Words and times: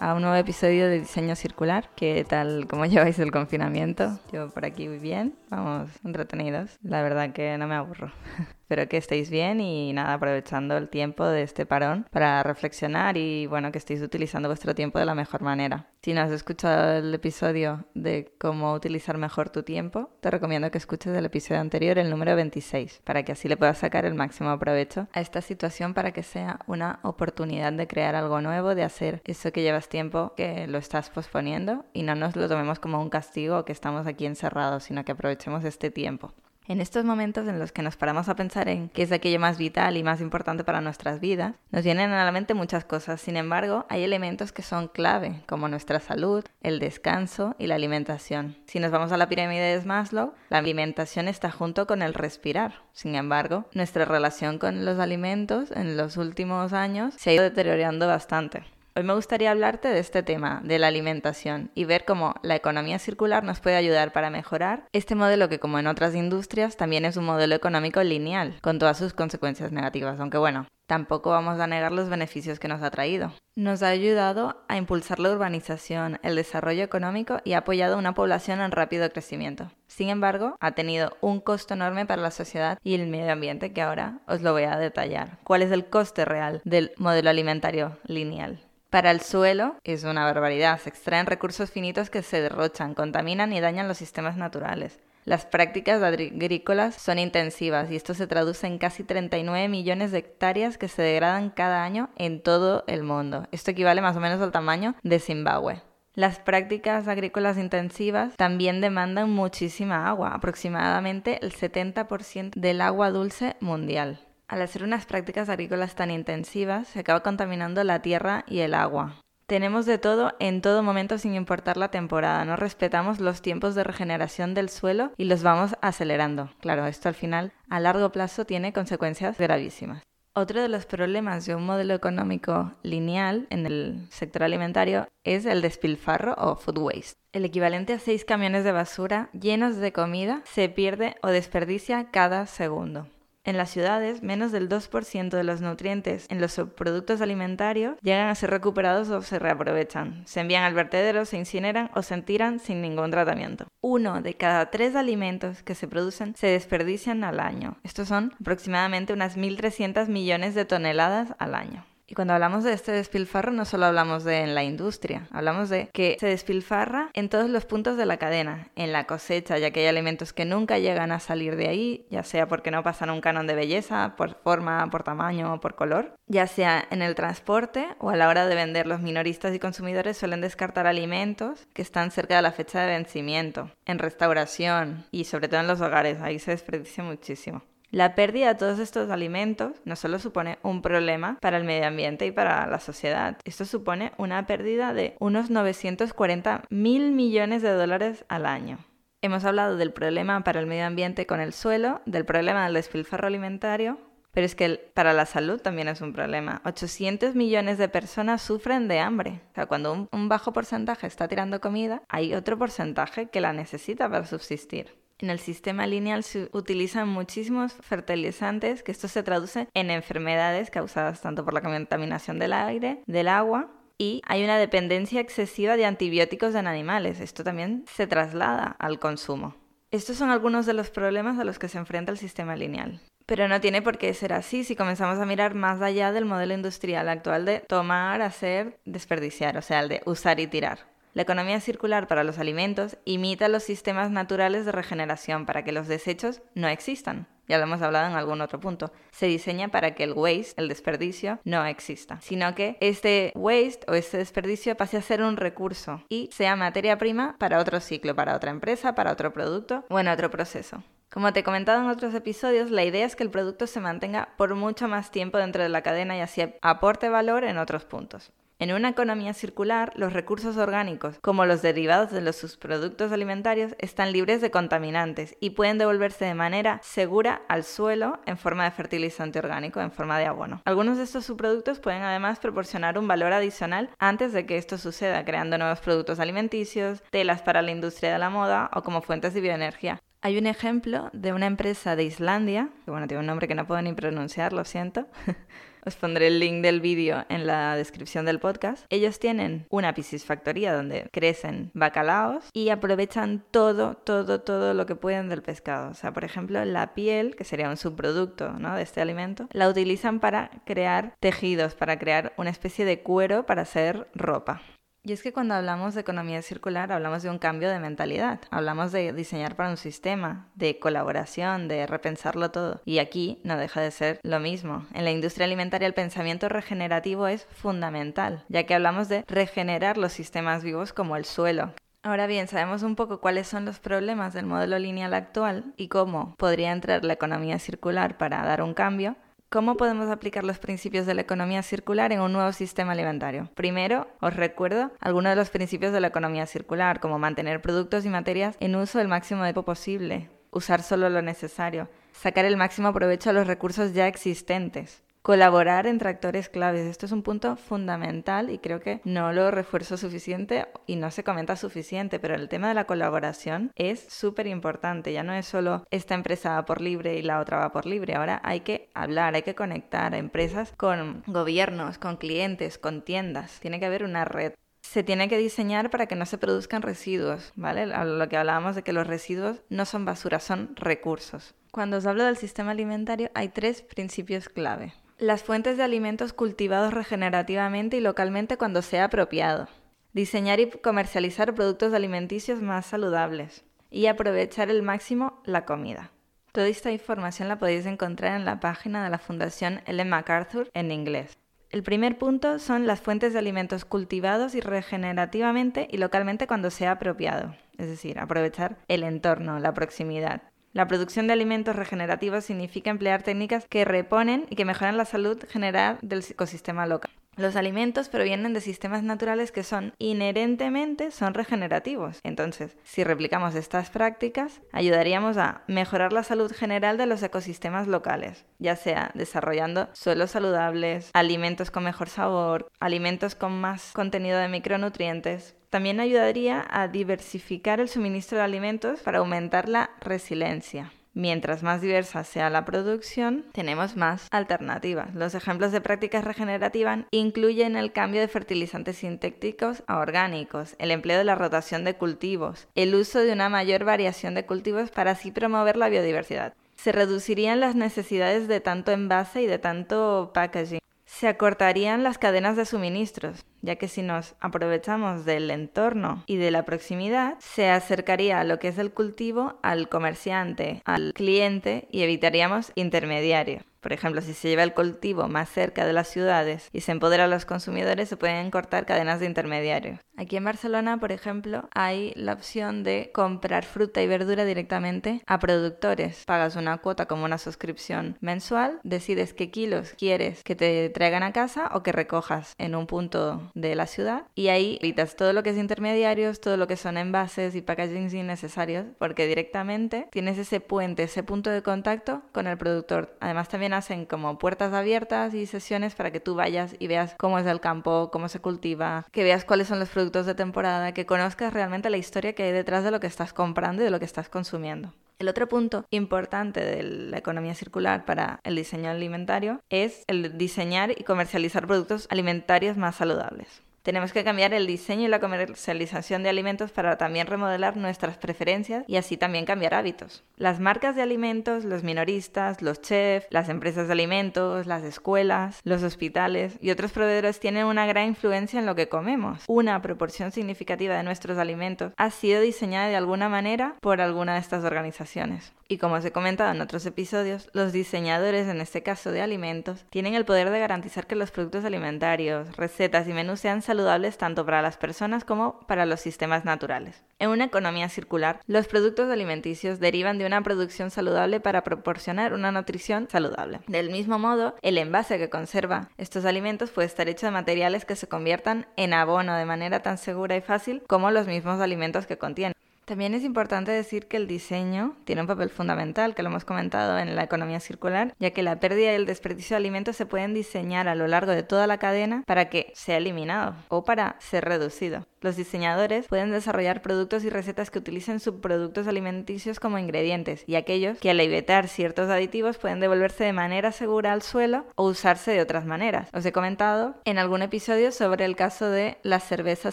a 0.00 0.14
un 0.14 0.22
nuevo 0.22 0.36
episodio 0.36 0.88
de 0.88 1.00
Diseño 1.00 1.36
Circular. 1.36 1.90
¿Qué 1.96 2.24
tal? 2.28 2.66
¿Cómo 2.68 2.84
lleváis 2.86 3.18
el 3.18 3.30
confinamiento? 3.30 4.18
Yo 4.32 4.50
por 4.50 4.64
aquí 4.64 4.88
muy 4.88 4.98
bien, 4.98 5.34
vamos 5.48 5.90
entretenidos. 6.04 6.78
La 6.82 7.02
verdad 7.02 7.32
que 7.32 7.56
no 7.58 7.66
me 7.66 7.74
aburro. 7.74 8.12
Espero 8.66 8.88
que 8.88 8.96
estéis 8.96 9.30
bien 9.30 9.60
y 9.60 9.92
nada, 9.92 10.14
aprovechando 10.14 10.76
el 10.76 10.88
tiempo 10.88 11.24
de 11.24 11.44
este 11.44 11.66
parón 11.66 12.04
para 12.10 12.42
reflexionar 12.42 13.16
y 13.16 13.46
bueno, 13.46 13.70
que 13.70 13.78
estéis 13.78 14.02
utilizando 14.02 14.48
vuestro 14.48 14.74
tiempo 14.74 14.98
de 14.98 15.04
la 15.04 15.14
mejor 15.14 15.42
manera. 15.42 15.86
Si 16.02 16.12
no 16.12 16.20
has 16.20 16.32
escuchado 16.32 16.98
el 16.98 17.14
episodio 17.14 17.84
de 17.94 18.32
cómo 18.38 18.72
utilizar 18.72 19.18
mejor 19.18 19.50
tu 19.50 19.62
tiempo, 19.62 20.10
te 20.20 20.32
recomiendo 20.32 20.68
que 20.72 20.78
escuches 20.78 21.16
el 21.16 21.24
episodio 21.26 21.60
anterior, 21.60 21.96
el 21.96 22.10
número 22.10 22.34
26, 22.34 23.02
para 23.04 23.22
que 23.22 23.30
así 23.30 23.46
le 23.46 23.56
puedas 23.56 23.78
sacar 23.78 24.04
el 24.04 24.14
máximo 24.14 24.58
provecho 24.58 25.06
a 25.12 25.20
esta 25.20 25.42
situación 25.42 25.94
para 25.94 26.10
que 26.10 26.24
sea 26.24 26.58
una 26.66 26.98
oportunidad 27.04 27.72
de 27.72 27.86
crear 27.86 28.16
algo 28.16 28.40
nuevo, 28.40 28.74
de 28.74 28.82
hacer 28.82 29.22
eso 29.24 29.52
que 29.52 29.62
llevas 29.62 29.85
tiempo 29.88 30.32
que 30.36 30.66
lo 30.66 30.78
estás 30.78 31.10
posponiendo 31.10 31.84
y 31.92 32.02
no 32.02 32.14
nos 32.14 32.36
lo 32.36 32.48
tomemos 32.48 32.78
como 32.78 33.00
un 33.00 33.10
castigo 33.10 33.64
que 33.64 33.72
estamos 33.72 34.06
aquí 34.06 34.26
encerrados, 34.26 34.84
sino 34.84 35.04
que 35.04 35.12
aprovechemos 35.12 35.64
este 35.64 35.90
tiempo. 35.90 36.32
En 36.68 36.80
estos 36.80 37.04
momentos 37.04 37.46
en 37.46 37.60
los 37.60 37.70
que 37.70 37.82
nos 37.82 37.96
paramos 37.96 38.28
a 38.28 38.34
pensar 38.34 38.68
en 38.68 38.88
qué 38.88 39.02
es 39.02 39.12
aquello 39.12 39.38
más 39.38 39.56
vital 39.56 39.96
y 39.96 40.02
más 40.02 40.20
importante 40.20 40.64
para 40.64 40.80
nuestras 40.80 41.20
vidas, 41.20 41.54
nos 41.70 41.84
vienen 41.84 42.10
a 42.10 42.24
la 42.24 42.32
mente 42.32 42.54
muchas 42.54 42.84
cosas. 42.84 43.20
Sin 43.20 43.36
embargo, 43.36 43.86
hay 43.88 44.02
elementos 44.02 44.50
que 44.50 44.62
son 44.62 44.88
clave, 44.88 45.42
como 45.46 45.68
nuestra 45.68 46.00
salud, 46.00 46.44
el 46.64 46.80
descanso 46.80 47.54
y 47.60 47.68
la 47.68 47.76
alimentación. 47.76 48.56
Si 48.66 48.80
nos 48.80 48.90
vamos 48.90 49.12
a 49.12 49.16
la 49.16 49.28
pirámide 49.28 49.78
de 49.78 49.86
Maslow, 49.86 50.34
la 50.48 50.58
alimentación 50.58 51.28
está 51.28 51.52
junto 51.52 51.86
con 51.86 52.02
el 52.02 52.14
respirar. 52.14 52.82
Sin 52.92 53.14
embargo, 53.14 53.66
nuestra 53.72 54.04
relación 54.04 54.58
con 54.58 54.84
los 54.84 54.98
alimentos 54.98 55.70
en 55.70 55.96
los 55.96 56.16
últimos 56.16 56.72
años 56.72 57.14
se 57.16 57.30
ha 57.30 57.34
ido 57.34 57.44
deteriorando 57.44 58.08
bastante. 58.08 58.64
Hoy 58.98 59.02
me 59.02 59.12
gustaría 59.12 59.50
hablarte 59.50 59.88
de 59.88 59.98
este 59.98 60.22
tema, 60.22 60.62
de 60.64 60.78
la 60.78 60.86
alimentación, 60.86 61.70
y 61.74 61.84
ver 61.84 62.06
cómo 62.06 62.34
la 62.40 62.56
economía 62.56 62.98
circular 62.98 63.44
nos 63.44 63.60
puede 63.60 63.76
ayudar 63.76 64.10
para 64.10 64.30
mejorar 64.30 64.88
este 64.94 65.14
modelo 65.14 65.50
que, 65.50 65.58
como 65.58 65.78
en 65.78 65.86
otras 65.86 66.14
industrias, 66.14 66.78
también 66.78 67.04
es 67.04 67.18
un 67.18 67.26
modelo 67.26 67.54
económico 67.54 68.02
lineal, 68.02 68.56
con 68.62 68.78
todas 68.78 68.96
sus 68.96 69.12
consecuencias 69.12 69.70
negativas, 69.70 70.18
aunque 70.18 70.38
bueno, 70.38 70.66
tampoco 70.86 71.28
vamos 71.28 71.60
a 71.60 71.66
negar 71.66 71.92
los 71.92 72.08
beneficios 72.08 72.58
que 72.58 72.68
nos 72.68 72.82
ha 72.82 72.90
traído. 72.90 73.34
Nos 73.54 73.82
ha 73.82 73.88
ayudado 73.88 74.64
a 74.66 74.78
impulsar 74.78 75.18
la 75.18 75.30
urbanización, 75.30 76.18
el 76.22 76.34
desarrollo 76.34 76.82
económico 76.82 77.42
y 77.44 77.52
ha 77.52 77.58
apoyado 77.58 77.96
a 77.96 77.98
una 77.98 78.14
población 78.14 78.62
en 78.62 78.70
rápido 78.70 79.10
crecimiento. 79.12 79.70
Sin 79.88 80.08
embargo, 80.08 80.56
ha 80.58 80.72
tenido 80.72 81.18
un 81.20 81.40
costo 81.40 81.74
enorme 81.74 82.06
para 82.06 82.22
la 82.22 82.30
sociedad 82.30 82.78
y 82.82 82.94
el 82.94 83.06
medio 83.08 83.30
ambiente 83.30 83.74
que 83.74 83.82
ahora 83.82 84.20
os 84.26 84.40
lo 84.40 84.52
voy 84.52 84.62
a 84.62 84.78
detallar. 84.78 85.38
¿Cuál 85.44 85.60
es 85.60 85.70
el 85.70 85.84
coste 85.90 86.24
real 86.24 86.62
del 86.64 86.92
modelo 86.96 87.28
alimentario 87.28 87.98
lineal? 88.06 88.65
Para 88.90 89.10
el 89.10 89.20
suelo 89.20 89.76
es 89.84 90.04
una 90.04 90.24
barbaridad. 90.24 90.78
Se 90.78 90.88
extraen 90.88 91.26
recursos 91.26 91.70
finitos 91.70 92.08
que 92.08 92.22
se 92.22 92.40
derrochan, 92.40 92.94
contaminan 92.94 93.52
y 93.52 93.60
dañan 93.60 93.88
los 93.88 93.98
sistemas 93.98 94.36
naturales. 94.36 95.00
Las 95.24 95.44
prácticas 95.44 96.00
agrícolas 96.04 96.94
son 96.94 97.18
intensivas 97.18 97.90
y 97.90 97.96
esto 97.96 98.14
se 98.14 98.28
traduce 98.28 98.68
en 98.68 98.78
casi 98.78 99.02
39 99.02 99.68
millones 99.68 100.12
de 100.12 100.18
hectáreas 100.18 100.78
que 100.78 100.86
se 100.86 101.02
degradan 101.02 101.50
cada 101.50 101.82
año 101.82 102.10
en 102.16 102.40
todo 102.40 102.84
el 102.86 103.02
mundo. 103.02 103.48
Esto 103.50 103.72
equivale 103.72 104.02
más 104.02 104.16
o 104.16 104.20
menos 104.20 104.40
al 104.40 104.52
tamaño 104.52 104.94
de 105.02 105.18
Zimbabue. 105.18 105.82
Las 106.14 106.38
prácticas 106.38 107.08
agrícolas 107.08 107.58
intensivas 107.58 108.36
también 108.36 108.80
demandan 108.80 109.28
muchísima 109.30 110.08
agua, 110.08 110.32
aproximadamente 110.32 111.44
el 111.44 111.52
70% 111.52 112.52
del 112.54 112.80
agua 112.80 113.10
dulce 113.10 113.56
mundial. 113.60 114.25
Al 114.48 114.62
hacer 114.62 114.84
unas 114.84 115.06
prácticas 115.06 115.48
agrícolas 115.48 115.96
tan 115.96 116.10
intensivas, 116.10 116.86
se 116.88 117.00
acaba 117.00 117.22
contaminando 117.24 117.82
la 117.82 118.00
tierra 118.00 118.44
y 118.46 118.60
el 118.60 118.74
agua. 118.74 119.16
Tenemos 119.46 119.86
de 119.86 119.98
todo 119.98 120.34
en 120.40 120.60
todo 120.60 120.82
momento 120.82 121.18
sin 121.18 121.34
importar 121.34 121.76
la 121.76 121.90
temporada, 121.90 122.44
no 122.44 122.56
respetamos 122.56 123.20
los 123.20 123.42
tiempos 123.42 123.74
de 123.74 123.84
regeneración 123.84 124.54
del 124.54 124.68
suelo 124.68 125.12
y 125.16 125.24
los 125.24 125.42
vamos 125.42 125.76
acelerando. 125.82 126.50
Claro, 126.60 126.86
esto 126.86 127.08
al 127.08 127.14
final 127.14 127.52
a 127.70 127.80
largo 127.80 128.10
plazo 128.10 128.44
tiene 128.44 128.72
consecuencias 128.72 129.38
gravísimas. 129.38 130.02
Otro 130.34 130.60
de 130.60 130.68
los 130.68 130.84
problemas 130.84 131.46
de 131.46 131.54
un 131.54 131.64
modelo 131.64 131.94
económico 131.94 132.74
lineal 132.82 133.46
en 133.50 133.66
el 133.66 134.06
sector 134.10 134.42
alimentario 134.42 135.08
es 135.24 135.46
el 135.46 135.62
despilfarro 135.62 136.34
o 136.36 136.56
food 136.56 136.78
waste. 136.78 137.14
El 137.32 137.44
equivalente 137.44 137.94
a 137.94 137.98
seis 137.98 138.24
camiones 138.24 138.62
de 138.62 138.72
basura 138.72 139.30
llenos 139.32 139.76
de 139.76 139.92
comida 139.92 140.42
se 140.44 140.68
pierde 140.68 141.16
o 141.22 141.28
desperdicia 141.28 142.10
cada 142.10 142.46
segundo. 142.46 143.08
En 143.46 143.56
las 143.56 143.70
ciudades, 143.70 144.24
menos 144.24 144.50
del 144.50 144.68
2% 144.68 145.30
de 145.30 145.44
los 145.44 145.60
nutrientes 145.60 146.26
en 146.30 146.40
los 146.40 146.52
subproductos 146.52 147.20
alimentarios 147.20 147.96
llegan 148.02 148.28
a 148.28 148.34
ser 148.34 148.50
recuperados 148.50 149.08
o 149.10 149.22
se 149.22 149.38
reaprovechan. 149.38 150.26
Se 150.26 150.40
envían 150.40 150.64
al 150.64 150.74
vertedero, 150.74 151.24
se 151.24 151.38
incineran 151.38 151.88
o 151.94 152.02
se 152.02 152.20
tiran 152.22 152.58
sin 152.58 152.82
ningún 152.82 153.12
tratamiento. 153.12 153.68
Uno 153.80 154.20
de 154.20 154.34
cada 154.34 154.72
tres 154.72 154.96
alimentos 154.96 155.62
que 155.62 155.76
se 155.76 155.86
producen 155.86 156.34
se 156.34 156.48
desperdician 156.48 157.22
al 157.22 157.38
año. 157.38 157.76
Estos 157.84 158.08
son 158.08 158.34
aproximadamente 158.40 159.12
unas 159.12 159.36
1.300 159.36 160.08
millones 160.08 160.56
de 160.56 160.64
toneladas 160.64 161.34
al 161.38 161.54
año. 161.54 161.86
Y 162.08 162.14
cuando 162.14 162.34
hablamos 162.34 162.62
de 162.62 162.72
este 162.72 162.92
despilfarro 162.92 163.50
no 163.50 163.64
solo 163.64 163.86
hablamos 163.86 164.22
de 164.22 164.40
en 164.40 164.54
la 164.54 164.62
industria, 164.62 165.26
hablamos 165.32 165.68
de 165.68 165.88
que 165.92 166.16
se 166.20 166.28
despilfarra 166.28 167.10
en 167.14 167.28
todos 167.28 167.50
los 167.50 167.64
puntos 167.64 167.96
de 167.96 168.06
la 168.06 168.16
cadena, 168.16 168.68
en 168.76 168.92
la 168.92 169.06
cosecha, 169.06 169.58
ya 169.58 169.72
que 169.72 169.80
hay 169.80 169.86
alimentos 169.86 170.32
que 170.32 170.44
nunca 170.44 170.78
llegan 170.78 171.10
a 171.10 171.18
salir 171.18 171.56
de 171.56 171.68
ahí, 171.68 172.06
ya 172.10 172.22
sea 172.22 172.46
porque 172.46 172.70
no 172.70 172.84
pasan 172.84 173.10
un 173.10 173.20
canon 173.20 173.48
de 173.48 173.56
belleza, 173.56 174.14
por 174.16 174.40
forma, 174.40 174.88
por 174.88 175.02
tamaño 175.02 175.54
o 175.54 175.60
por 175.60 175.74
color, 175.74 176.14
ya 176.28 176.46
sea 176.46 176.86
en 176.90 177.02
el 177.02 177.16
transporte 177.16 177.88
o 177.98 178.10
a 178.10 178.16
la 178.16 178.28
hora 178.28 178.46
de 178.46 178.54
vender 178.54 178.86
los 178.86 179.00
minoristas 179.00 179.52
y 179.52 179.58
consumidores 179.58 180.16
suelen 180.16 180.40
descartar 180.40 180.86
alimentos 180.86 181.66
que 181.72 181.82
están 181.82 182.12
cerca 182.12 182.36
de 182.36 182.42
la 182.42 182.52
fecha 182.52 182.80
de 182.82 182.86
vencimiento, 182.86 183.70
en 183.84 183.98
restauración 183.98 185.06
y 185.10 185.24
sobre 185.24 185.48
todo 185.48 185.60
en 185.60 185.66
los 185.66 185.80
hogares, 185.80 186.20
ahí 186.22 186.38
se 186.38 186.52
desperdicia 186.52 187.02
muchísimo. 187.02 187.62
La 187.96 188.14
pérdida 188.14 188.48
de 188.48 188.54
todos 188.56 188.78
estos 188.78 189.08
alimentos 189.08 189.72
no 189.86 189.96
solo 189.96 190.18
supone 190.18 190.58
un 190.62 190.82
problema 190.82 191.38
para 191.40 191.56
el 191.56 191.64
medio 191.64 191.86
ambiente 191.86 192.26
y 192.26 192.30
para 192.30 192.66
la 192.66 192.78
sociedad, 192.78 193.38
esto 193.44 193.64
supone 193.64 194.12
una 194.18 194.46
pérdida 194.46 194.92
de 194.92 195.16
unos 195.18 195.48
940 195.48 196.64
mil 196.68 197.12
millones 197.12 197.62
de 197.62 197.70
dólares 197.70 198.26
al 198.28 198.44
año. 198.44 198.80
Hemos 199.22 199.46
hablado 199.46 199.78
del 199.78 199.94
problema 199.94 200.44
para 200.44 200.60
el 200.60 200.66
medio 200.66 200.84
ambiente 200.84 201.26
con 201.26 201.40
el 201.40 201.54
suelo, 201.54 202.02
del 202.04 202.26
problema 202.26 202.66
del 202.66 202.74
despilfarro 202.74 203.28
alimentario, 203.28 203.98
pero 204.30 204.44
es 204.44 204.54
que 204.54 204.90
para 204.92 205.14
la 205.14 205.24
salud 205.24 205.58
también 205.62 205.88
es 205.88 206.02
un 206.02 206.12
problema. 206.12 206.60
800 206.66 207.34
millones 207.34 207.78
de 207.78 207.88
personas 207.88 208.42
sufren 208.42 208.88
de 208.88 209.00
hambre. 209.00 209.40
O 209.52 209.54
sea, 209.54 209.64
cuando 209.64 209.94
un, 209.94 210.06
un 210.12 210.28
bajo 210.28 210.52
porcentaje 210.52 211.06
está 211.06 211.28
tirando 211.28 211.62
comida, 211.62 212.02
hay 212.10 212.34
otro 212.34 212.58
porcentaje 212.58 213.30
que 213.30 213.40
la 213.40 213.54
necesita 213.54 214.06
para 214.10 214.26
subsistir. 214.26 215.05
En 215.18 215.30
el 215.30 215.38
sistema 215.38 215.86
lineal 215.86 216.22
se 216.22 216.50
utilizan 216.52 217.08
muchísimos 217.08 217.72
fertilizantes, 217.80 218.82
que 218.82 218.92
esto 218.92 219.08
se 219.08 219.22
traduce 219.22 219.68
en 219.72 219.90
enfermedades 219.90 220.70
causadas 220.70 221.22
tanto 221.22 221.44
por 221.44 221.54
la 221.54 221.62
contaminación 221.62 222.38
del 222.38 222.52
aire, 222.52 223.02
del 223.06 223.28
agua, 223.28 223.70
y 223.98 224.20
hay 224.26 224.44
una 224.44 224.58
dependencia 224.58 225.20
excesiva 225.20 225.76
de 225.76 225.86
antibióticos 225.86 226.54
en 226.54 226.66
animales. 226.66 227.20
Esto 227.20 227.44
también 227.44 227.84
se 227.90 228.06
traslada 228.06 228.76
al 228.78 228.98
consumo. 228.98 229.54
Estos 229.90 230.16
son 230.16 230.30
algunos 230.30 230.66
de 230.66 230.74
los 230.74 230.90
problemas 230.90 231.38
a 231.38 231.44
los 231.44 231.58
que 231.58 231.68
se 231.68 231.78
enfrenta 231.78 232.12
el 232.12 232.18
sistema 232.18 232.56
lineal. 232.56 233.00
Pero 233.24 233.48
no 233.48 233.60
tiene 233.60 233.82
por 233.82 233.96
qué 233.96 234.12
ser 234.12 234.32
así 234.32 234.64
si 234.64 234.76
comenzamos 234.76 235.18
a 235.18 235.26
mirar 235.26 235.54
más 235.54 235.80
allá 235.80 236.12
del 236.12 236.26
modelo 236.26 236.52
industrial 236.52 237.08
actual 237.08 237.44
de 237.44 237.60
tomar, 237.60 238.20
hacer, 238.20 238.78
desperdiciar, 238.84 239.56
o 239.56 239.62
sea, 239.62 239.80
el 239.80 239.88
de 239.88 240.02
usar 240.04 240.38
y 240.40 240.46
tirar. 240.46 240.95
La 241.16 241.22
economía 241.22 241.60
circular 241.60 242.08
para 242.08 242.24
los 242.24 242.38
alimentos 242.38 242.98
imita 243.06 243.48
los 243.48 243.62
sistemas 243.62 244.10
naturales 244.10 244.66
de 244.66 244.72
regeneración 244.72 245.46
para 245.46 245.64
que 245.64 245.72
los 245.72 245.88
desechos 245.88 246.42
no 246.54 246.68
existan. 246.68 247.26
Ya 247.48 247.56
lo 247.56 247.64
hemos 247.64 247.80
hablado 247.80 248.10
en 248.10 248.16
algún 248.16 248.42
otro 248.42 248.60
punto. 248.60 248.92
Se 249.12 249.24
diseña 249.24 249.68
para 249.68 249.94
que 249.94 250.04
el 250.04 250.12
waste, 250.12 250.52
el 250.58 250.68
desperdicio, 250.68 251.40
no 251.42 251.64
exista, 251.64 252.20
sino 252.20 252.54
que 252.54 252.76
este 252.82 253.32
waste 253.34 253.90
o 253.90 253.94
este 253.94 254.18
desperdicio 254.18 254.76
pase 254.76 254.98
a 254.98 255.00
ser 255.00 255.22
un 255.22 255.38
recurso 255.38 256.04
y 256.10 256.28
sea 256.34 256.54
materia 256.54 256.98
prima 256.98 257.34
para 257.38 257.60
otro 257.60 257.80
ciclo, 257.80 258.14
para 258.14 258.36
otra 258.36 258.50
empresa, 258.50 258.94
para 258.94 259.10
otro 259.10 259.32
producto 259.32 259.86
o 259.88 259.98
en 259.98 260.08
otro 260.08 260.30
proceso. 260.30 260.82
Como 261.10 261.32
te 261.32 261.40
he 261.40 261.44
comentado 261.44 261.80
en 261.80 261.88
otros 261.88 262.12
episodios, 262.12 262.70
la 262.70 262.84
idea 262.84 263.06
es 263.06 263.16
que 263.16 263.22
el 263.22 263.30
producto 263.30 263.66
se 263.66 263.80
mantenga 263.80 264.34
por 264.36 264.54
mucho 264.54 264.86
más 264.86 265.10
tiempo 265.10 265.38
dentro 265.38 265.62
de 265.62 265.70
la 265.70 265.80
cadena 265.80 266.14
y 266.14 266.20
así 266.20 266.42
aporte 266.60 267.08
valor 267.08 267.44
en 267.44 267.56
otros 267.56 267.86
puntos. 267.86 268.34
En 268.58 268.72
una 268.72 268.88
economía 268.88 269.34
circular, 269.34 269.92
los 269.96 270.14
recursos 270.14 270.56
orgánicos, 270.56 271.18
como 271.20 271.44
los 271.44 271.60
derivados 271.60 272.10
de 272.10 272.22
los 272.22 272.36
subproductos 272.36 273.12
alimentarios, 273.12 273.76
están 273.78 274.12
libres 274.12 274.40
de 274.40 274.50
contaminantes 274.50 275.36
y 275.40 275.50
pueden 275.50 275.76
devolverse 275.76 276.24
de 276.24 276.32
manera 276.32 276.80
segura 276.82 277.42
al 277.48 277.64
suelo 277.64 278.18
en 278.24 278.38
forma 278.38 278.64
de 278.64 278.70
fertilizante 278.70 279.38
orgánico, 279.38 279.82
en 279.82 279.92
forma 279.92 280.18
de 280.18 280.24
abono. 280.24 280.62
Algunos 280.64 280.96
de 280.96 281.04
estos 281.04 281.26
subproductos 281.26 281.80
pueden 281.80 282.00
además 282.00 282.38
proporcionar 282.38 282.98
un 282.98 283.06
valor 283.06 283.34
adicional 283.34 283.90
antes 283.98 284.32
de 284.32 284.46
que 284.46 284.56
esto 284.56 284.78
suceda, 284.78 285.22
creando 285.26 285.58
nuevos 285.58 285.80
productos 285.80 286.18
alimenticios, 286.18 287.02
telas 287.10 287.42
para 287.42 287.60
la 287.60 287.72
industria 287.72 288.14
de 288.14 288.18
la 288.18 288.30
moda 288.30 288.70
o 288.72 288.82
como 288.82 289.02
fuentes 289.02 289.34
de 289.34 289.42
bioenergía. 289.42 290.00
Hay 290.22 290.38
un 290.38 290.46
ejemplo 290.46 291.10
de 291.12 291.34
una 291.34 291.44
empresa 291.44 291.94
de 291.94 292.04
Islandia, 292.04 292.70
que 292.86 292.90
bueno, 292.90 293.06
tiene 293.06 293.20
un 293.20 293.26
nombre 293.26 293.48
que 293.48 293.54
no 293.54 293.66
puedo 293.66 293.82
ni 293.82 293.92
pronunciar, 293.92 294.54
lo 294.54 294.64
siento. 294.64 295.08
Os 295.86 295.94
pondré 295.94 296.26
el 296.26 296.40
link 296.40 296.62
del 296.62 296.80
vídeo 296.80 297.24
en 297.28 297.46
la 297.46 297.76
descripción 297.76 298.26
del 298.26 298.40
podcast. 298.40 298.84
Ellos 298.90 299.20
tienen 299.20 299.66
una 299.70 299.94
piscisfactoría 299.94 300.74
donde 300.74 301.08
crecen 301.12 301.70
bacalaos 301.74 302.46
y 302.52 302.70
aprovechan 302.70 303.44
todo, 303.52 303.94
todo, 303.94 304.40
todo 304.40 304.74
lo 304.74 304.84
que 304.86 304.96
pueden 304.96 305.28
del 305.28 305.42
pescado. 305.42 305.92
O 305.92 305.94
sea, 305.94 306.12
por 306.12 306.24
ejemplo, 306.24 306.64
la 306.64 306.92
piel, 306.94 307.36
que 307.36 307.44
sería 307.44 307.70
un 307.70 307.76
subproducto 307.76 308.54
¿no? 308.54 308.74
de 308.74 308.82
este 308.82 309.00
alimento, 309.00 309.48
la 309.52 309.68
utilizan 309.68 310.18
para 310.18 310.50
crear 310.64 311.14
tejidos, 311.20 311.76
para 311.76 312.00
crear 312.00 312.32
una 312.36 312.50
especie 312.50 312.84
de 312.84 313.02
cuero 313.02 313.46
para 313.46 313.62
hacer 313.62 314.08
ropa. 314.12 314.62
Y 315.06 315.12
es 315.12 315.22
que 315.22 315.32
cuando 315.32 315.54
hablamos 315.54 315.94
de 315.94 316.00
economía 316.00 316.42
circular 316.42 316.90
hablamos 316.90 317.22
de 317.22 317.30
un 317.30 317.38
cambio 317.38 317.70
de 317.70 317.78
mentalidad, 317.78 318.40
hablamos 318.50 318.90
de 318.90 319.12
diseñar 319.12 319.54
para 319.54 319.70
un 319.70 319.76
sistema, 319.76 320.48
de 320.56 320.80
colaboración, 320.80 321.68
de 321.68 321.86
repensarlo 321.86 322.50
todo. 322.50 322.80
Y 322.84 322.98
aquí 322.98 323.38
no 323.44 323.56
deja 323.56 323.80
de 323.80 323.92
ser 323.92 324.18
lo 324.24 324.40
mismo. 324.40 324.84
En 324.94 325.04
la 325.04 325.12
industria 325.12 325.44
alimentaria 325.44 325.86
el 325.86 325.94
pensamiento 325.94 326.48
regenerativo 326.48 327.28
es 327.28 327.46
fundamental, 327.52 328.44
ya 328.48 328.64
que 328.64 328.74
hablamos 328.74 329.08
de 329.08 329.24
regenerar 329.28 329.96
los 329.96 330.12
sistemas 330.12 330.64
vivos 330.64 330.92
como 330.92 331.16
el 331.16 331.24
suelo, 331.24 331.72
Ahora 332.02 332.28
bien, 332.28 332.46
sabemos 332.46 332.84
un 332.84 332.94
poco 332.94 333.20
cuáles 333.20 333.48
son 333.48 333.64
los 333.64 333.80
problemas 333.80 334.32
del 334.32 334.46
modelo 334.46 334.78
lineal 334.78 335.12
actual 335.12 335.74
y 335.76 335.88
cómo 335.88 336.36
podría 336.36 336.70
entrar 336.70 337.04
la 337.04 337.14
economía 337.14 337.58
circular 337.58 338.16
para 338.16 338.44
dar 338.44 338.62
un 338.62 338.74
cambio, 338.74 339.16
¿Cómo 339.48 339.76
podemos 339.76 340.10
aplicar 340.10 340.42
los 340.42 340.58
principios 340.58 341.06
de 341.06 341.14
la 341.14 341.20
economía 341.20 341.62
circular 341.62 342.12
en 342.12 342.20
un 342.20 342.32
nuevo 342.32 342.52
sistema 342.52 342.92
alimentario? 342.92 343.48
Primero, 343.54 344.08
os 344.20 344.34
recuerdo 344.34 344.90
algunos 344.98 345.30
de 345.30 345.36
los 345.36 345.50
principios 345.50 345.92
de 345.92 346.00
la 346.00 346.08
economía 346.08 346.46
circular, 346.46 346.98
como 346.98 347.20
mantener 347.20 347.62
productos 347.62 348.04
y 348.04 348.08
materias 348.08 348.56
en 348.58 348.74
uso 348.74 348.98
el 348.98 349.06
máximo 349.06 349.44
tiempo 349.44 349.62
posible, 349.62 350.30
usar 350.50 350.82
solo 350.82 351.10
lo 351.10 351.22
necesario, 351.22 351.88
sacar 352.10 352.44
el 352.44 352.56
máximo 352.56 352.92
provecho 352.92 353.30
a 353.30 353.34
los 353.34 353.46
recursos 353.46 353.92
ya 353.92 354.08
existentes, 354.08 355.04
colaborar 355.26 355.88
entre 355.88 356.08
actores 356.08 356.48
claves. 356.48 356.86
Esto 356.86 357.04
es 357.04 357.10
un 357.10 357.24
punto 357.24 357.56
fundamental 357.56 358.48
y 358.48 358.58
creo 358.58 358.78
que 358.78 359.00
no 359.02 359.32
lo 359.32 359.50
refuerzo 359.50 359.96
suficiente 359.96 360.68
y 360.86 360.94
no 360.94 361.10
se 361.10 361.24
comenta 361.24 361.56
suficiente, 361.56 362.20
pero 362.20 362.36
el 362.36 362.48
tema 362.48 362.68
de 362.68 362.74
la 362.74 362.84
colaboración 362.84 363.72
es 363.74 364.06
súper 364.08 364.46
importante. 364.46 365.12
Ya 365.12 365.24
no 365.24 365.32
es 365.32 365.44
solo 365.46 365.82
esta 365.90 366.14
empresa 366.14 366.50
va 366.50 366.64
por 366.64 366.80
libre 366.80 367.18
y 367.18 367.22
la 367.22 367.40
otra 367.40 367.58
va 367.58 367.72
por 367.72 367.86
libre. 367.86 368.14
Ahora 368.14 368.40
hay 368.44 368.60
que 368.60 368.88
hablar, 368.94 369.34
hay 369.34 369.42
que 369.42 369.56
conectar 369.56 370.14
empresas 370.14 370.72
con 370.76 371.24
gobiernos, 371.26 371.98
con 371.98 372.18
clientes, 372.18 372.78
con 372.78 373.02
tiendas. 373.02 373.58
Tiene 373.58 373.80
que 373.80 373.86
haber 373.86 374.04
una 374.04 374.24
red 374.24 374.52
se 374.80 375.02
tiene 375.02 375.28
que 375.28 375.38
diseñar 375.38 375.90
para 375.90 376.06
que 376.06 376.14
no 376.14 376.24
se 376.24 376.38
produzcan 376.38 376.82
residuos, 376.82 377.52
¿vale? 377.56 377.86
Lo 377.86 378.28
que 378.28 378.36
hablábamos 378.36 378.76
de 378.76 378.82
que 378.82 378.92
los 378.92 379.08
residuos 379.08 379.64
no 379.68 379.84
son 379.86 380.04
basura, 380.04 380.38
son 380.38 380.76
recursos. 380.76 381.56
Cuando 381.72 381.96
os 381.96 382.06
hablo 382.06 382.24
del 382.24 382.36
sistema 382.36 382.70
alimentario 382.70 383.28
hay 383.34 383.48
tres 383.48 383.82
principios 383.82 384.48
clave 384.48 384.94
las 385.18 385.42
fuentes 385.42 385.78
de 385.78 385.82
alimentos 385.82 386.32
cultivados 386.32 386.92
regenerativamente 386.92 387.96
y 387.96 388.00
localmente 388.00 388.58
cuando 388.58 388.82
sea 388.82 389.04
apropiado, 389.04 389.68
diseñar 390.12 390.60
y 390.60 390.70
comercializar 390.70 391.54
productos 391.54 391.94
alimenticios 391.94 392.60
más 392.60 392.86
saludables 392.86 393.64
y 393.90 394.06
aprovechar 394.06 394.70
el 394.70 394.82
máximo 394.82 395.40
la 395.46 395.64
comida. 395.64 396.10
Toda 396.52 396.68
esta 396.68 396.90
información 396.90 397.48
la 397.48 397.58
podéis 397.58 397.86
encontrar 397.86 398.38
en 398.38 398.44
la 398.44 398.60
página 398.60 399.04
de 399.04 399.10
la 399.10 399.18
Fundación 399.18 399.80
Ellen 399.86 400.10
MacArthur 400.10 400.70
en 400.74 400.90
inglés. 400.90 401.38
El 401.70 401.82
primer 401.82 402.18
punto 402.18 402.58
son 402.58 402.86
las 402.86 403.00
fuentes 403.00 403.32
de 403.32 403.38
alimentos 403.38 403.84
cultivados 403.84 404.54
y 404.54 404.60
regenerativamente 404.60 405.88
y 405.90 405.96
localmente 405.96 406.46
cuando 406.46 406.70
sea 406.70 406.92
apropiado, 406.92 407.54
es 407.78 407.88
decir, 407.88 408.18
aprovechar 408.18 408.76
el 408.88 409.02
entorno, 409.02 409.58
la 409.60 409.74
proximidad. 409.74 410.42
La 410.76 410.86
producción 410.86 411.26
de 411.26 411.32
alimentos 411.32 411.74
regenerativos 411.74 412.44
significa 412.44 412.90
emplear 412.90 413.22
técnicas 413.22 413.64
que 413.66 413.86
reponen 413.86 414.44
y 414.50 414.56
que 414.56 414.66
mejoran 414.66 414.98
la 414.98 415.06
salud 415.06 415.42
general 415.48 415.96
del 416.02 416.22
ecosistema 416.28 416.84
local. 416.84 417.10
Los 417.36 417.54
alimentos 417.54 418.08
provienen 418.08 418.54
de 418.54 418.62
sistemas 418.62 419.02
naturales 419.02 419.52
que 419.52 419.62
son 419.62 419.92
inherentemente 419.98 421.10
son 421.10 421.34
regenerativos. 421.34 422.18
Entonces, 422.22 422.78
si 422.82 423.04
replicamos 423.04 423.54
estas 423.54 423.90
prácticas, 423.90 424.62
ayudaríamos 424.72 425.36
a 425.36 425.62
mejorar 425.68 426.14
la 426.14 426.22
salud 426.22 426.50
general 426.50 426.96
de 426.96 427.04
los 427.04 427.22
ecosistemas 427.22 427.88
locales, 427.88 428.46
ya 428.58 428.74
sea 428.74 429.10
desarrollando 429.14 429.90
suelos 429.92 430.30
saludables, 430.30 431.10
alimentos 431.12 431.70
con 431.70 431.84
mejor 431.84 432.08
sabor, 432.08 432.68
alimentos 432.80 433.34
con 433.34 433.60
más 433.60 433.92
contenido 433.92 434.38
de 434.38 434.48
micronutrientes, 434.48 435.56
también 435.68 436.00
ayudaría 436.00 436.66
a 436.70 436.88
diversificar 436.88 437.80
el 437.80 437.90
suministro 437.90 438.38
de 438.38 438.44
alimentos 438.44 439.00
para 439.00 439.18
aumentar 439.18 439.68
la 439.68 439.90
resiliencia. 440.00 440.90
Mientras 441.16 441.62
más 441.62 441.80
diversa 441.80 442.24
sea 442.24 442.50
la 442.50 442.66
producción, 442.66 443.46
tenemos 443.52 443.96
más 443.96 444.28
alternativas. 444.30 445.14
Los 445.14 445.34
ejemplos 445.34 445.72
de 445.72 445.80
prácticas 445.80 446.22
regenerativas 446.26 447.06
incluyen 447.10 447.74
el 447.74 447.90
cambio 447.90 448.20
de 448.20 448.28
fertilizantes 448.28 448.98
sintéticos 448.98 449.82
a 449.86 449.96
orgánicos, 449.96 450.76
el 450.78 450.90
empleo 450.90 451.16
de 451.16 451.24
la 451.24 451.34
rotación 451.34 451.84
de 451.84 451.94
cultivos, 451.94 452.68
el 452.74 452.94
uso 452.94 453.20
de 453.20 453.32
una 453.32 453.48
mayor 453.48 453.84
variación 453.84 454.34
de 454.34 454.44
cultivos 454.44 454.90
para 454.90 455.12
así 455.12 455.30
promover 455.30 455.78
la 455.78 455.88
biodiversidad. 455.88 456.52
Se 456.76 456.92
reducirían 456.92 457.60
las 457.60 457.76
necesidades 457.76 458.46
de 458.46 458.60
tanto 458.60 458.92
envase 458.92 459.40
y 459.40 459.46
de 459.46 459.58
tanto 459.58 460.32
packaging 460.34 460.80
se 461.06 461.28
acortarían 461.28 462.02
las 462.02 462.18
cadenas 462.18 462.56
de 462.56 462.66
suministros, 462.66 463.44
ya 463.62 463.76
que 463.76 463.88
si 463.88 464.02
nos 464.02 464.34
aprovechamos 464.40 465.24
del 465.24 465.50
entorno 465.50 466.24
y 466.26 466.36
de 466.36 466.50
la 466.50 466.64
proximidad, 466.64 467.36
se 467.38 467.70
acercaría 467.70 468.44
lo 468.44 468.58
que 468.58 468.68
es 468.68 468.78
el 468.78 468.92
cultivo 468.92 469.58
al 469.62 469.88
comerciante, 469.88 470.82
al 470.84 471.12
cliente 471.14 471.88
y 471.90 472.02
evitaríamos 472.02 472.72
intermediarios. 472.74 473.62
Por 473.86 473.92
ejemplo, 473.92 474.20
si 474.20 474.34
se 474.34 474.48
lleva 474.48 474.64
el 474.64 474.74
cultivo 474.74 475.28
más 475.28 475.48
cerca 475.48 475.86
de 475.86 475.92
las 475.92 476.08
ciudades 476.08 476.70
y 476.72 476.80
se 476.80 476.90
empodera 476.90 477.26
a 477.26 477.28
los 477.28 477.44
consumidores, 477.44 478.08
se 478.08 478.16
pueden 478.16 478.50
cortar 478.50 478.84
cadenas 478.84 479.20
de 479.20 479.26
intermediarios. 479.26 480.00
Aquí 480.16 480.36
en 480.36 480.44
Barcelona, 480.44 480.98
por 480.98 481.12
ejemplo, 481.12 481.68
hay 481.72 482.12
la 482.16 482.32
opción 482.32 482.82
de 482.82 483.10
comprar 483.14 483.64
fruta 483.64 484.02
y 484.02 484.08
verdura 484.08 484.44
directamente 484.44 485.20
a 485.26 485.38
productores. 485.38 486.24
Pagas 486.24 486.56
una 486.56 486.78
cuota 486.78 487.06
como 487.06 487.26
una 487.26 487.38
suscripción 487.38 488.16
mensual, 488.20 488.80
decides 488.82 489.34
qué 489.34 489.50
kilos 489.50 489.94
quieres 489.96 490.42
que 490.42 490.56
te 490.56 490.88
traigan 490.88 491.22
a 491.22 491.32
casa 491.32 491.70
o 491.74 491.82
que 491.82 491.92
recojas 491.92 492.54
en 492.58 492.74
un 492.74 492.86
punto 492.86 493.52
de 493.54 493.74
la 493.74 493.86
ciudad 493.86 494.24
y 494.34 494.48
ahí 494.48 494.78
evitas 494.80 495.16
todo 495.16 495.34
lo 495.34 495.42
que 495.42 495.50
es 495.50 495.58
intermediarios, 495.58 496.40
todo 496.40 496.56
lo 496.56 496.66
que 496.66 496.76
son 496.76 496.96
envases 496.96 497.54
y 497.54 497.60
packaging 497.60 498.10
innecesarios 498.16 498.86
porque 498.98 499.26
directamente 499.26 500.08
tienes 500.10 500.38
ese 500.38 500.60
puente, 500.60 501.04
ese 501.04 501.22
punto 501.22 501.50
de 501.50 501.62
contacto 501.62 502.22
con 502.32 502.46
el 502.46 502.56
productor. 502.56 503.16
Además 503.20 503.48
también 503.50 503.74
hacen 503.76 504.06
como 504.06 504.38
puertas 504.38 504.72
abiertas 504.72 505.34
y 505.34 505.46
sesiones 505.46 505.94
para 505.94 506.10
que 506.10 506.20
tú 506.20 506.34
vayas 506.34 506.74
y 506.78 506.86
veas 506.86 507.14
cómo 507.18 507.38
es 507.38 507.46
el 507.46 507.60
campo, 507.60 508.10
cómo 508.12 508.28
se 508.28 508.40
cultiva, 508.40 509.06
que 509.12 509.24
veas 509.24 509.44
cuáles 509.44 509.68
son 509.68 509.78
los 509.78 509.88
productos 509.88 510.26
de 510.26 510.34
temporada, 510.34 510.92
que 510.92 511.06
conozcas 511.06 511.52
realmente 511.52 511.90
la 511.90 511.96
historia 511.96 512.34
que 512.34 512.44
hay 512.44 512.52
detrás 512.52 512.84
de 512.84 512.90
lo 512.90 513.00
que 513.00 513.06
estás 513.06 513.32
comprando 513.32 513.82
y 513.82 513.84
de 513.84 513.90
lo 513.90 513.98
que 513.98 514.04
estás 514.04 514.28
consumiendo. 514.28 514.92
El 515.18 515.28
otro 515.28 515.48
punto 515.48 515.86
importante 515.90 516.60
de 516.60 516.82
la 516.82 517.16
economía 517.16 517.54
circular 517.54 518.04
para 518.04 518.40
el 518.44 518.54
diseño 518.54 518.90
alimentario 518.90 519.60
es 519.70 520.04
el 520.08 520.36
diseñar 520.36 520.90
y 520.90 521.04
comercializar 521.04 521.66
productos 521.66 522.06
alimentarios 522.10 522.76
más 522.76 522.96
saludables. 522.96 523.62
Tenemos 523.86 524.12
que 524.12 524.24
cambiar 524.24 524.52
el 524.52 524.66
diseño 524.66 525.04
y 525.04 525.08
la 525.08 525.20
comercialización 525.20 526.24
de 526.24 526.28
alimentos 526.28 526.72
para 526.72 526.98
también 526.98 527.28
remodelar 527.28 527.76
nuestras 527.76 528.16
preferencias 528.16 528.84
y 528.88 528.96
así 528.96 529.16
también 529.16 529.44
cambiar 529.44 529.74
hábitos. 529.74 530.24
Las 530.36 530.58
marcas 530.58 530.96
de 530.96 531.02
alimentos, 531.02 531.64
los 531.64 531.84
minoristas, 531.84 532.62
los 532.62 532.82
chefs, 532.82 533.28
las 533.30 533.48
empresas 533.48 533.86
de 533.86 533.92
alimentos, 533.92 534.66
las 534.66 534.82
escuelas, 534.82 535.60
los 535.62 535.84
hospitales 535.84 536.58
y 536.60 536.72
otros 536.72 536.90
proveedores 536.90 537.38
tienen 537.38 537.66
una 537.66 537.86
gran 537.86 538.08
influencia 538.08 538.58
en 538.58 538.66
lo 538.66 538.74
que 538.74 538.88
comemos. 538.88 539.44
Una 539.46 539.80
proporción 539.82 540.32
significativa 540.32 540.96
de 540.96 541.04
nuestros 541.04 541.38
alimentos 541.38 541.92
ha 541.96 542.10
sido 542.10 542.40
diseñada 542.40 542.88
de 542.88 542.96
alguna 542.96 543.28
manera 543.28 543.76
por 543.80 544.00
alguna 544.00 544.34
de 544.34 544.40
estas 544.40 544.64
organizaciones. 544.64 545.52
Y 545.68 545.78
como 545.78 545.96
os 545.96 546.04
he 546.04 546.12
comentado 546.12 546.52
en 546.52 546.60
otros 546.60 546.86
episodios, 546.86 547.48
los 547.52 547.72
diseñadores, 547.72 548.46
en 548.48 548.60
este 548.60 548.82
caso 548.82 549.10
de 549.10 549.20
alimentos, 549.20 549.84
tienen 549.90 550.14
el 550.14 550.24
poder 550.24 550.50
de 550.50 550.60
garantizar 550.60 551.06
que 551.06 551.16
los 551.16 551.32
productos 551.32 551.64
alimentarios, 551.64 552.56
recetas 552.56 553.08
y 553.08 553.12
menús 553.12 553.40
sean 553.40 553.62
saludables 553.62 554.16
tanto 554.16 554.46
para 554.46 554.62
las 554.62 554.76
personas 554.76 555.24
como 555.24 555.60
para 555.66 555.84
los 555.84 556.00
sistemas 556.00 556.44
naturales. 556.44 557.02
En 557.18 557.30
una 557.30 557.44
economía 557.44 557.88
circular, 557.88 558.40
los 558.46 558.68
productos 558.68 559.10
alimenticios 559.10 559.80
derivan 559.80 560.18
de 560.18 560.26
una 560.26 560.42
producción 560.42 560.90
saludable 560.90 561.40
para 561.40 561.64
proporcionar 561.64 562.32
una 562.32 562.52
nutrición 562.52 563.08
saludable. 563.10 563.60
Del 563.66 563.90
mismo 563.90 564.18
modo, 564.18 564.54
el 564.62 564.78
envase 564.78 565.18
que 565.18 565.30
conserva 565.30 565.88
estos 565.98 566.24
alimentos 566.24 566.70
puede 566.70 566.86
estar 566.86 567.08
hecho 567.08 567.26
de 567.26 567.32
materiales 567.32 567.84
que 567.84 567.96
se 567.96 568.08
conviertan 568.08 568.66
en 568.76 568.92
abono 568.92 569.34
de 569.34 569.46
manera 569.46 569.80
tan 569.80 569.98
segura 569.98 570.36
y 570.36 570.42
fácil 570.42 570.82
como 570.86 571.10
los 571.10 571.26
mismos 571.26 571.60
alimentos 571.60 572.06
que 572.06 572.18
contienen. 572.18 572.55
También 572.86 573.14
es 573.14 573.24
importante 573.24 573.72
decir 573.72 574.06
que 574.06 574.16
el 574.16 574.28
diseño 574.28 574.94
tiene 575.02 575.20
un 575.20 575.26
papel 575.26 575.50
fundamental, 575.50 576.14
que 576.14 576.22
lo 576.22 576.28
hemos 576.28 576.44
comentado 576.44 577.00
en 577.00 577.16
la 577.16 577.24
economía 577.24 577.58
circular, 577.58 578.14
ya 578.20 578.30
que 578.30 578.44
la 578.44 578.60
pérdida 578.60 578.92
y 578.92 578.94
el 578.94 579.06
desperdicio 579.06 579.54
de 579.54 579.58
alimentos 579.58 579.96
se 579.96 580.06
pueden 580.06 580.34
diseñar 580.34 580.86
a 580.86 580.94
lo 580.94 581.08
largo 581.08 581.32
de 581.32 581.42
toda 581.42 581.66
la 581.66 581.78
cadena 581.78 582.22
para 582.28 582.48
que 582.48 582.70
sea 582.76 582.98
eliminado 582.98 583.56
o 583.70 583.84
para 583.84 584.14
ser 584.20 584.44
reducido. 584.44 585.04
Los 585.20 585.34
diseñadores 585.34 586.06
pueden 586.06 586.30
desarrollar 586.30 586.80
productos 586.80 587.24
y 587.24 587.30
recetas 587.30 587.72
que 587.72 587.80
utilicen 587.80 588.20
subproductos 588.20 588.86
alimenticios 588.86 589.58
como 589.58 589.80
ingredientes 589.80 590.44
y 590.46 590.54
aquellos 590.54 590.98
que 590.98 591.10
al 591.10 591.18
evitar 591.18 591.66
ciertos 591.66 592.08
aditivos 592.08 592.58
pueden 592.58 592.78
devolverse 592.78 593.24
de 593.24 593.32
manera 593.32 593.72
segura 593.72 594.12
al 594.12 594.22
suelo 594.22 594.64
o 594.76 594.84
usarse 594.84 595.32
de 595.32 595.40
otras 595.40 595.64
maneras. 595.64 596.08
Os 596.12 596.24
he 596.24 596.30
comentado 596.30 596.94
en 597.04 597.18
algún 597.18 597.42
episodio 597.42 597.90
sobre 597.90 598.24
el 598.24 598.36
caso 598.36 598.70
de 598.70 598.98
la 599.02 599.18
cerveza 599.18 599.72